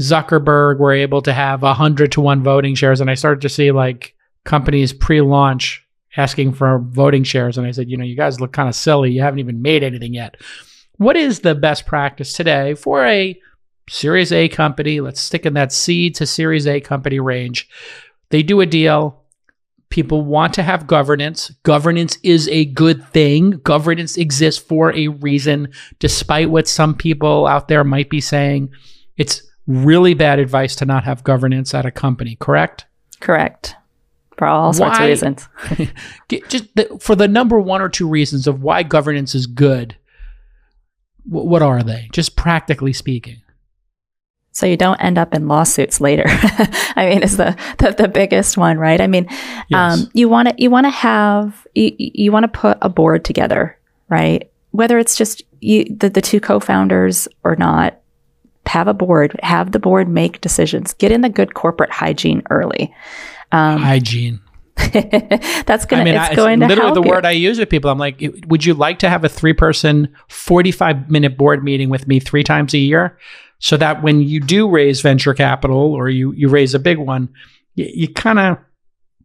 Zuckerberg 0.00 0.78
were 0.78 0.92
able 0.92 1.22
to 1.22 1.32
have 1.32 1.62
a 1.62 1.74
hundred 1.74 2.12
to 2.12 2.20
one 2.20 2.42
voting 2.42 2.74
shares, 2.74 3.00
and 3.00 3.10
I 3.10 3.14
started 3.14 3.42
to 3.42 3.48
see 3.48 3.70
like 3.70 4.14
companies 4.44 4.92
pre-launch 4.92 5.84
asking 6.16 6.52
for 6.52 6.78
voting 6.78 7.24
shares, 7.24 7.58
and 7.58 7.66
I 7.66 7.72
said, 7.72 7.90
you 7.90 7.96
know, 7.96 8.04
you 8.04 8.16
guys 8.16 8.40
look 8.40 8.52
kind 8.52 8.68
of 8.68 8.74
silly. 8.74 9.12
You 9.12 9.22
haven't 9.22 9.40
even 9.40 9.62
made 9.62 9.82
anything 9.82 10.14
yet. 10.14 10.36
What 10.96 11.16
is 11.16 11.40
the 11.40 11.54
best 11.54 11.86
practice 11.86 12.32
today 12.32 12.74
for 12.74 13.04
a 13.04 13.38
Series 13.88 14.32
A 14.32 14.48
company? 14.48 15.00
Let's 15.00 15.20
stick 15.20 15.44
in 15.44 15.54
that 15.54 15.72
seed 15.72 16.14
to 16.16 16.26
Series 16.26 16.66
A 16.66 16.80
company 16.80 17.18
range. 17.18 17.68
They 18.30 18.42
do 18.42 18.60
a 18.60 18.66
deal. 18.66 19.22
People 19.90 20.22
want 20.22 20.54
to 20.54 20.62
have 20.62 20.86
governance. 20.86 21.50
Governance 21.62 22.18
is 22.22 22.48
a 22.48 22.64
good 22.64 23.06
thing. 23.08 23.50
Governance 23.50 24.16
exists 24.16 24.60
for 24.60 24.92
a 24.94 25.08
reason, 25.08 25.72
despite 25.98 26.50
what 26.50 26.66
some 26.66 26.94
people 26.94 27.46
out 27.46 27.68
there 27.68 27.84
might 27.84 28.10
be 28.10 28.20
saying. 28.20 28.70
It's 29.16 29.42
really 29.66 30.14
bad 30.14 30.38
advice 30.38 30.76
to 30.76 30.84
not 30.84 31.04
have 31.04 31.24
governance 31.24 31.74
at 31.74 31.86
a 31.86 31.90
company, 31.90 32.36
correct? 32.40 32.86
Correct. 33.20 33.76
For 34.36 34.46
all 34.46 34.72
sorts 34.72 34.98
why, 34.98 35.04
of 35.04 35.08
reasons. 35.08 35.48
just 36.48 36.74
the, 36.74 36.98
for 37.00 37.14
the 37.14 37.28
number 37.28 37.60
one 37.60 37.80
or 37.80 37.88
two 37.88 38.08
reasons 38.08 38.46
of 38.46 38.62
why 38.62 38.82
governance 38.82 39.34
is 39.34 39.46
good, 39.46 39.96
w- 41.28 41.48
what 41.48 41.62
are 41.62 41.82
they? 41.82 42.08
Just 42.12 42.36
practically 42.36 42.92
speaking. 42.92 43.42
So 44.50 44.66
you 44.66 44.76
don't 44.76 45.00
end 45.00 45.18
up 45.18 45.34
in 45.34 45.48
lawsuits 45.48 46.00
later. 46.00 46.24
I 46.28 47.08
mean, 47.10 47.22
is 47.22 47.36
the, 47.36 47.56
the, 47.78 47.90
the 47.92 48.08
biggest 48.08 48.56
one, 48.56 48.78
right? 48.78 49.00
I 49.00 49.08
mean, 49.08 49.26
yes. 49.68 50.00
um, 50.00 50.10
you 50.14 50.28
want 50.28 50.48
to 50.48 50.54
you 50.56 50.70
want 50.70 50.86
to 50.86 50.90
have 50.90 51.66
you, 51.74 51.92
you 51.98 52.30
want 52.30 52.44
to 52.44 52.48
put 52.48 52.78
a 52.80 52.88
board 52.88 53.24
together, 53.24 53.76
right? 54.08 54.48
Whether 54.70 54.98
it's 54.98 55.16
just 55.16 55.42
you, 55.60 55.84
the 55.84 56.08
the 56.08 56.20
two 56.20 56.40
co-founders 56.40 57.26
or 57.42 57.56
not, 57.56 58.00
have 58.66 58.88
a 58.88 58.94
board, 58.94 59.38
have 59.42 59.72
the 59.72 59.78
board 59.78 60.08
make 60.08 60.40
decisions, 60.40 60.92
get 60.94 61.12
in 61.12 61.20
the 61.20 61.28
good 61.28 61.54
corporate 61.54 61.90
hygiene 61.90 62.42
early. 62.50 62.94
Um, 63.52 63.78
hygiene. 63.78 64.40
that's 64.76 65.84
gonna. 65.84 66.02
I 66.02 66.04
mean, 66.04 66.14
it's 66.14 66.30
I, 66.30 66.34
going 66.34 66.60
to 66.60 66.66
literally 66.66 66.94
the 66.94 67.02
you. 67.02 67.08
word 67.08 67.24
I 67.24 67.30
use 67.30 67.58
with 67.58 67.70
people. 67.70 67.90
I'm 67.90 67.98
like, 67.98 68.22
would 68.46 68.64
you 68.64 68.74
like 68.74 68.98
to 69.00 69.08
have 69.08 69.24
a 69.24 69.28
three 69.28 69.52
person, 69.52 70.14
45 70.28 71.08
minute 71.08 71.38
board 71.38 71.62
meeting 71.62 71.90
with 71.90 72.08
me 72.08 72.18
three 72.18 72.42
times 72.42 72.74
a 72.74 72.78
year, 72.78 73.16
so 73.60 73.76
that 73.76 74.02
when 74.02 74.20
you 74.20 74.40
do 74.40 74.68
raise 74.68 75.00
venture 75.00 75.32
capital 75.32 75.94
or 75.94 76.08
you 76.08 76.32
you 76.32 76.48
raise 76.48 76.74
a 76.74 76.80
big 76.80 76.98
one, 76.98 77.28
you, 77.76 77.88
you 77.94 78.08
kind 78.12 78.40
of 78.40 78.58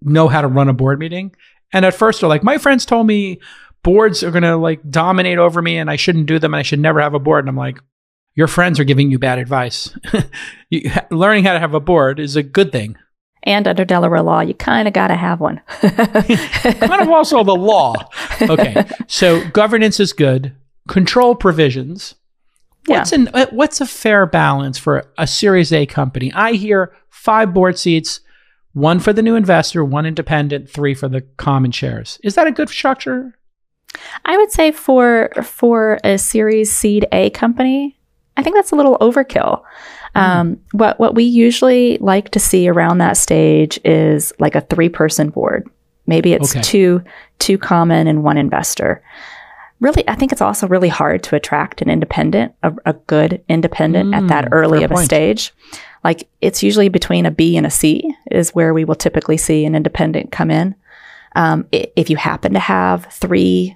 know 0.01 0.27
how 0.27 0.41
to 0.41 0.47
run 0.47 0.69
a 0.69 0.73
board 0.73 0.99
meeting. 0.99 1.33
And 1.73 1.83
at 1.83 1.95
first, 1.95 2.21
they're 2.21 2.29
like, 2.29 2.43
my 2.43 2.57
friends 2.57 2.85
told 2.85 3.07
me 3.07 3.39
boards 3.83 4.23
are 4.23 4.31
going 4.31 4.43
to 4.43 4.55
like 4.55 4.87
dominate 4.89 5.39
over 5.39 5.61
me, 5.61 5.77
and 5.77 5.89
I 5.89 5.95
shouldn't 5.95 6.27
do 6.27 6.37
them, 6.37 6.53
and 6.53 6.59
I 6.59 6.63
should 6.63 6.79
never 6.79 7.01
have 7.01 7.15
a 7.15 7.19
board. 7.19 7.43
And 7.43 7.49
I'm 7.49 7.57
like, 7.57 7.79
your 8.39 8.47
friends 8.47 8.79
are 8.79 8.85
giving 8.85 9.11
you 9.11 9.19
bad 9.19 9.37
advice. 9.37 9.93
you, 10.69 10.89
learning 11.11 11.43
how 11.43 11.51
to 11.51 11.59
have 11.59 11.73
a 11.73 11.79
board 11.81 12.21
is 12.21 12.37
a 12.37 12.41
good 12.41 12.71
thing. 12.71 12.95
And 13.43 13.67
under 13.67 13.83
Delaware 13.83 14.21
law, 14.21 14.39
you 14.39 14.53
kind 14.53 14.87
of 14.87 14.93
got 14.93 15.09
to 15.09 15.15
have 15.15 15.41
one. 15.41 15.59
kind 15.81 17.01
of 17.01 17.09
also 17.09 17.43
the 17.43 17.53
law. 17.53 17.95
Okay. 18.41 18.89
So 19.07 19.45
governance 19.49 19.99
is 19.99 20.13
good. 20.13 20.55
Control 20.87 21.35
provisions. 21.35 22.15
What's 22.85 23.11
an 23.11 23.27
uh, 23.33 23.47
what's 23.51 23.81
a 23.81 23.85
fair 23.85 24.25
balance 24.25 24.77
for 24.77 25.11
a 25.17 25.27
Series 25.27 25.73
A 25.73 25.85
company? 25.85 26.31
I 26.31 26.53
hear 26.53 26.93
five 27.09 27.53
board 27.53 27.77
seats, 27.77 28.21
one 28.71 28.99
for 28.99 29.11
the 29.11 29.21
new 29.21 29.35
investor, 29.35 29.83
one 29.83 30.05
independent, 30.05 30.69
three 30.69 30.93
for 30.93 31.09
the 31.09 31.21
common 31.35 31.71
shares. 31.71 32.19
Is 32.23 32.35
that 32.35 32.47
a 32.47 32.53
good 32.53 32.69
structure? 32.69 33.37
I 34.23 34.37
would 34.37 34.51
say 34.51 34.71
for 34.71 35.29
for 35.43 35.99
a 36.05 36.17
Series 36.17 36.71
Seed 36.71 37.05
A 37.11 37.31
company, 37.31 37.98
I 38.39 38.41
think 38.41 38.55
that's 38.55 38.71
a 38.71 38.75
little 38.75 38.97
overkill. 38.99 39.61
Mm. 40.15 40.21
Um, 40.21 40.61
what 40.71 40.97
what 40.97 41.13
we 41.13 41.25
usually 41.25 41.97
like 41.97 42.29
to 42.29 42.39
see 42.39 42.69
around 42.69 42.99
that 42.99 43.17
stage 43.17 43.77
is 43.83 44.31
like 44.39 44.55
a 44.55 44.61
three 44.61 44.87
person 44.87 45.29
board. 45.29 45.69
Maybe 46.07 46.33
it's 46.33 46.55
okay. 46.55 46.61
two 46.61 47.03
two 47.39 47.57
common 47.57 48.07
and 48.07 48.23
one 48.23 48.37
investor. 48.37 49.03
Really, 49.81 50.07
I 50.07 50.15
think 50.15 50.31
it's 50.31 50.41
also 50.41 50.67
really 50.67 50.89
hard 50.89 51.21
to 51.23 51.35
attract 51.35 51.81
an 51.81 51.89
independent, 51.89 52.53
a, 52.63 52.73
a 52.85 52.93
good 52.93 53.43
independent 53.47 54.11
mm, 54.11 54.15
at 54.15 54.27
that 54.29 54.45
mm, 54.45 54.49
early 54.51 54.83
of 54.83 54.91
a 54.91 54.97
stage. 54.97 55.53
Like 56.03 56.29
it's 56.39 56.63
usually 56.63 56.89
between 56.89 57.25
a 57.25 57.31
B 57.31 57.57
and 57.57 57.65
a 57.65 57.69
C 57.69 58.13
is 58.31 58.55
where 58.55 58.73
we 58.73 58.85
will 58.85 58.95
typically 58.95 59.37
see 59.37 59.65
an 59.65 59.75
independent 59.75 60.31
come 60.31 60.49
in. 60.49 60.75
Um, 61.35 61.67
if 61.71 62.09
you 62.09 62.15
happen 62.15 62.53
to 62.53 62.59
have 62.59 63.05
three 63.11 63.75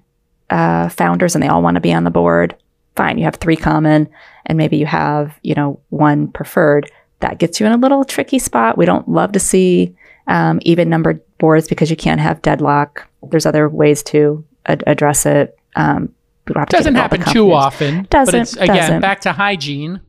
uh, 0.50 0.88
founders 0.90 1.36
and 1.36 1.44
they 1.44 1.48
all 1.48 1.62
want 1.62 1.76
to 1.76 1.82
be 1.82 1.94
on 1.94 2.06
the 2.06 2.12
board, 2.12 2.56
fine. 2.96 3.18
You 3.18 3.26
have 3.26 3.36
three 3.36 3.56
common 3.56 4.10
and 4.46 4.58
maybe 4.58 4.78
you 4.78 4.86
have, 4.86 5.38
you 5.42 5.56
know, 5.56 5.80
one 5.90 6.28
preferred. 6.28 6.90
That 7.20 7.40
gets 7.40 7.60
you 7.60 7.66
in 7.66 7.72
a 7.72 7.78
little 7.78 8.04
tricky 8.04 8.40
spot. 8.40 8.78
We 8.78 8.86
don't 8.86 9.08
love 9.08 9.32
to 9.32 9.40
see 9.40 9.96
um, 10.28 10.60
even 10.64 10.90
numbered 10.90 11.22
boards 11.38 11.68
because 11.68 11.90
you 11.90 11.96
can't 11.96 12.20
have 12.20 12.42
deadlock. 12.42 13.08
There's 13.30 13.46
other 13.46 13.70
ways 13.70 14.04
to 14.04 14.44
ad- 14.66 14.84
address 14.88 15.26
it. 15.26 15.58
Um, 15.76 16.14
doesn't 16.46 16.96
happen 16.96 17.22
too 17.22 17.54
often. 17.54 18.06
Doesn't. 18.10 18.34
But 18.34 18.42
it's, 18.42 18.54
again, 18.56 18.76
doesn't. 18.76 19.02
back 19.02 19.22
to 19.22 19.32
hygiene. 19.32 20.02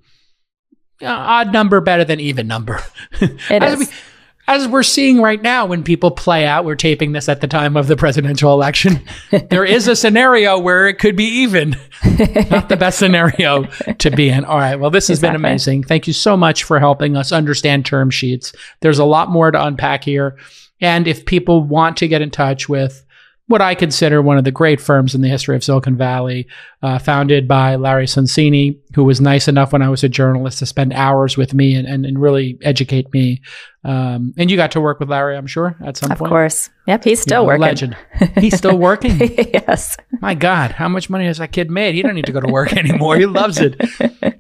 Uh, 1.01 1.07
odd 1.07 1.53
number 1.53 1.81
better 1.81 2.05
than 2.05 2.21
even 2.21 2.47
number. 2.47 2.81
It 3.21 3.63
is. 3.63 3.79
We, 3.79 3.87
as 4.47 4.69
we're 4.69 4.83
seeing 4.83 5.23
right 5.23 5.41
now 5.41 5.67
when 5.67 5.83
people 5.83 6.11
play 6.11 6.47
out, 6.47 6.65
we're 6.65 6.75
taping 6.75 7.13
this 7.13 7.29
at 7.29 7.41
the 7.41 7.47
time 7.47 7.77
of 7.77 7.87
the 7.87 7.97
presidential 7.97 8.53
election. 8.53 9.03
there 9.51 9.65
is 9.65 9.89
a 9.89 9.97
scenario 9.97 10.59
where 10.59 10.87
it 10.87 10.99
could 10.99 11.17
be 11.17 11.25
even. 11.25 11.77
Not 12.51 12.69
the 12.69 12.77
best 12.79 12.99
scenario 12.99 13.65
to 13.65 14.11
be 14.11 14.29
in. 14.29 14.45
All 14.45 14.59
right. 14.59 14.77
Well, 14.77 14.91
this 14.91 15.09
has 15.09 15.19
exactly. 15.19 15.39
been 15.39 15.47
amazing. 15.47 15.83
Thank 15.85 16.07
you 16.07 16.13
so 16.13 16.37
much 16.37 16.65
for 16.65 16.79
helping 16.79 17.17
us 17.17 17.33
understand 17.33 17.87
term 17.87 18.11
sheets. 18.11 18.53
There's 18.81 18.99
a 18.99 19.05
lot 19.05 19.31
more 19.31 19.51
to 19.51 19.65
unpack 19.65 20.05
here. 20.05 20.37
And 20.81 21.09
if 21.09 21.25
people 21.25 21.63
want 21.63 21.97
to 21.99 22.09
get 22.09 22.21
in 22.21 22.31
touch 22.31 22.69
with 22.69 23.05
what 23.47 23.61
I 23.61 23.75
consider 23.75 24.23
one 24.23 24.39
of 24.39 24.45
the 24.45 24.51
great 24.51 24.81
firms 24.81 25.15
in 25.15 25.21
the 25.21 25.29
history 25.29 25.55
of 25.55 25.63
Silicon 25.63 25.97
Valley, 25.99 26.47
uh, 26.83 26.99
founded 26.99 27.47
by 27.47 27.77
Larry 27.77 28.07
Sonsini, 28.07 28.79
who 28.95 29.05
was 29.05 29.21
nice 29.21 29.49
enough 29.49 29.73
when 29.73 29.83
I 29.83 29.91
was 29.91 30.03
a 30.03 30.09
journalist 30.09 30.61
to 30.61 30.67
spend 30.67 30.95
hours 30.95 31.37
with 31.37 31.53
me 31.53 31.75
and, 31.75 31.87
and, 31.87 32.07
and 32.07 32.19
really 32.19 32.59
educate 32.63 33.13
me. 33.13 33.43
Um, 33.85 34.33
and 34.39 34.51
you 34.51 34.57
got 34.57 34.71
to 34.73 34.81
work 34.81 34.99
with 34.99 35.11
Larry, 35.11 35.37
I'm 35.37 35.47
sure, 35.47 35.77
at 35.85 35.99
some 35.99 36.11
of 36.11 36.19
point. 36.19 36.29
Of 36.29 36.31
course. 36.31 36.71
Yep, 36.87 37.05
he's 37.05 37.21
still 37.21 37.45
working. 37.45 37.61
Legend. 37.61 37.97
He's 38.39 38.57
still 38.57 38.79
working? 38.79 39.19
yes. 39.21 39.99
My 40.23 40.35
God, 40.35 40.71
how 40.73 40.89
much 40.89 41.11
money 41.11 41.27
has 41.27 41.37
that 41.37 41.53
kid 41.53 41.71
made? 41.71 41.95
He 41.95 42.03
don't 42.03 42.15
need 42.15 42.27
to 42.27 42.33
go 42.33 42.41
to 42.41 42.51
work 42.51 42.73
anymore. 42.73 43.17
He 43.19 43.27
loves 43.27 43.59
it. 43.61 43.79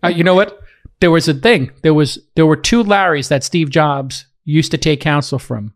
Uh, 0.02 0.08
you 0.08 0.24
know 0.24 0.34
what? 0.34 0.60
There 1.00 1.10
was 1.10 1.28
a 1.28 1.34
thing. 1.34 1.70
There 1.82 1.92
was 1.92 2.18
there 2.36 2.46
were 2.46 2.56
two 2.56 2.82
Larrys 2.82 3.28
that 3.28 3.44
Steve 3.44 3.68
Jobs 3.68 4.26
used 4.44 4.70
to 4.70 4.78
take 4.78 5.00
counsel 5.00 5.38
from. 5.38 5.74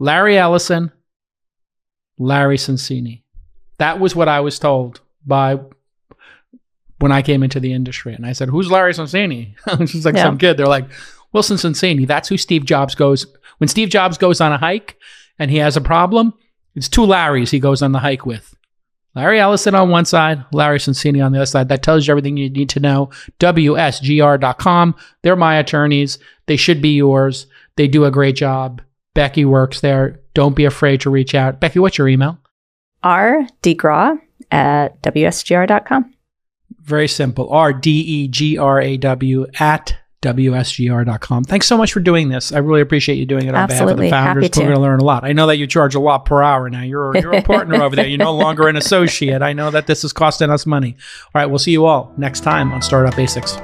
Larry 0.00 0.36
Ellison 0.36 0.92
Larry 2.18 2.56
Sonsini. 2.56 3.22
That 3.78 4.00
was 4.00 4.16
what 4.16 4.28
I 4.28 4.40
was 4.40 4.58
told 4.58 5.00
by 5.24 5.58
when 6.98 7.12
I 7.12 7.22
came 7.22 7.42
into 7.42 7.60
the 7.60 7.72
industry. 7.72 8.14
And 8.14 8.26
I 8.26 8.32
said, 8.32 8.48
Who's 8.48 8.70
Larry 8.70 8.92
Sonsini? 8.92 9.54
it's 9.80 9.92
just 9.92 10.04
like 10.04 10.16
yeah. 10.16 10.24
some 10.24 10.38
kid. 10.38 10.56
They're 10.56 10.66
like, 10.66 10.88
Wilson 11.32 11.56
Sonsini. 11.56 12.06
That's 12.06 12.28
who 12.28 12.36
Steve 12.36 12.64
Jobs 12.64 12.94
goes. 12.94 13.26
When 13.58 13.68
Steve 13.68 13.88
Jobs 13.88 14.18
goes 14.18 14.40
on 14.40 14.52
a 14.52 14.58
hike 14.58 14.96
and 15.38 15.50
he 15.50 15.58
has 15.58 15.76
a 15.76 15.80
problem, 15.80 16.34
it's 16.74 16.88
two 16.88 17.02
Larrys 17.02 17.50
he 17.50 17.60
goes 17.60 17.82
on 17.82 17.92
the 17.92 17.98
hike 17.98 18.26
with. 18.26 18.54
Larry 19.14 19.40
Ellison 19.40 19.74
on 19.74 19.90
one 19.90 20.04
side, 20.04 20.44
Larry 20.52 20.78
Sonsini 20.78 21.24
on 21.24 21.32
the 21.32 21.38
other 21.38 21.46
side. 21.46 21.68
That 21.68 21.82
tells 21.82 22.06
you 22.06 22.12
everything 22.12 22.36
you 22.36 22.50
need 22.50 22.68
to 22.70 22.80
know. 22.80 23.10
WSGR.com. 23.40 24.94
They're 25.22 25.34
my 25.34 25.56
attorneys. 25.56 26.18
They 26.46 26.56
should 26.56 26.80
be 26.80 26.94
yours. 26.94 27.46
They 27.76 27.88
do 27.88 28.04
a 28.04 28.10
great 28.12 28.36
job. 28.36 28.80
Becki 29.16 29.44
works 29.44 29.80
there. 29.80 30.20
Don't 30.38 30.54
be 30.54 30.66
afraid 30.66 31.00
to 31.00 31.10
reach 31.10 31.34
out. 31.34 31.60
Becki, 31.60 31.80
what's 31.80 31.98
your 31.98 32.06
email? 32.06 32.38
rdegraw 33.02 34.20
at 34.52 35.02
wsgr.com. 35.02 36.14
Very 36.80 37.08
simple. 37.08 37.50
R 37.50 37.72
D 37.72 37.90
E 37.90 38.28
G 38.28 38.56
R 38.56 38.80
A 38.80 38.96
W 38.98 39.46
at 39.58 39.96
WSGR.com. 40.22 41.42
Thanks 41.42 41.66
so 41.66 41.76
much 41.76 41.92
for 41.92 41.98
doing 41.98 42.28
this. 42.28 42.52
I 42.52 42.58
really 42.58 42.82
appreciate 42.82 43.16
you 43.16 43.26
doing 43.26 43.48
it 43.48 43.54
on 43.56 43.62
Absolutely. 43.62 44.10
behalf 44.10 44.36
of 44.36 44.42
the 44.42 44.48
founders. 44.48 44.58
We're 44.58 44.62
going 44.66 44.76
to 44.76 44.80
learn 44.80 45.00
a 45.00 45.04
lot. 45.04 45.24
I 45.24 45.32
know 45.32 45.48
that 45.48 45.56
you 45.56 45.66
charge 45.66 45.96
a 45.96 46.00
lot 46.00 46.24
per 46.24 46.40
hour 46.40 46.70
now. 46.70 46.82
You're, 46.82 47.16
you're 47.16 47.34
a 47.34 47.42
partner 47.42 47.82
over 47.82 47.96
there. 47.96 48.06
You're 48.06 48.18
no 48.18 48.32
longer 48.32 48.68
an 48.68 48.76
associate. 48.76 49.42
I 49.42 49.54
know 49.54 49.72
that 49.72 49.88
this 49.88 50.04
is 50.04 50.12
costing 50.12 50.50
us 50.50 50.66
money. 50.66 50.94
All 51.34 51.40
right, 51.40 51.46
we'll 51.46 51.58
see 51.58 51.72
you 51.72 51.84
all 51.84 52.14
next 52.16 52.44
time 52.44 52.70
on 52.70 52.80
Startup 52.80 53.16
Basics. 53.16 53.56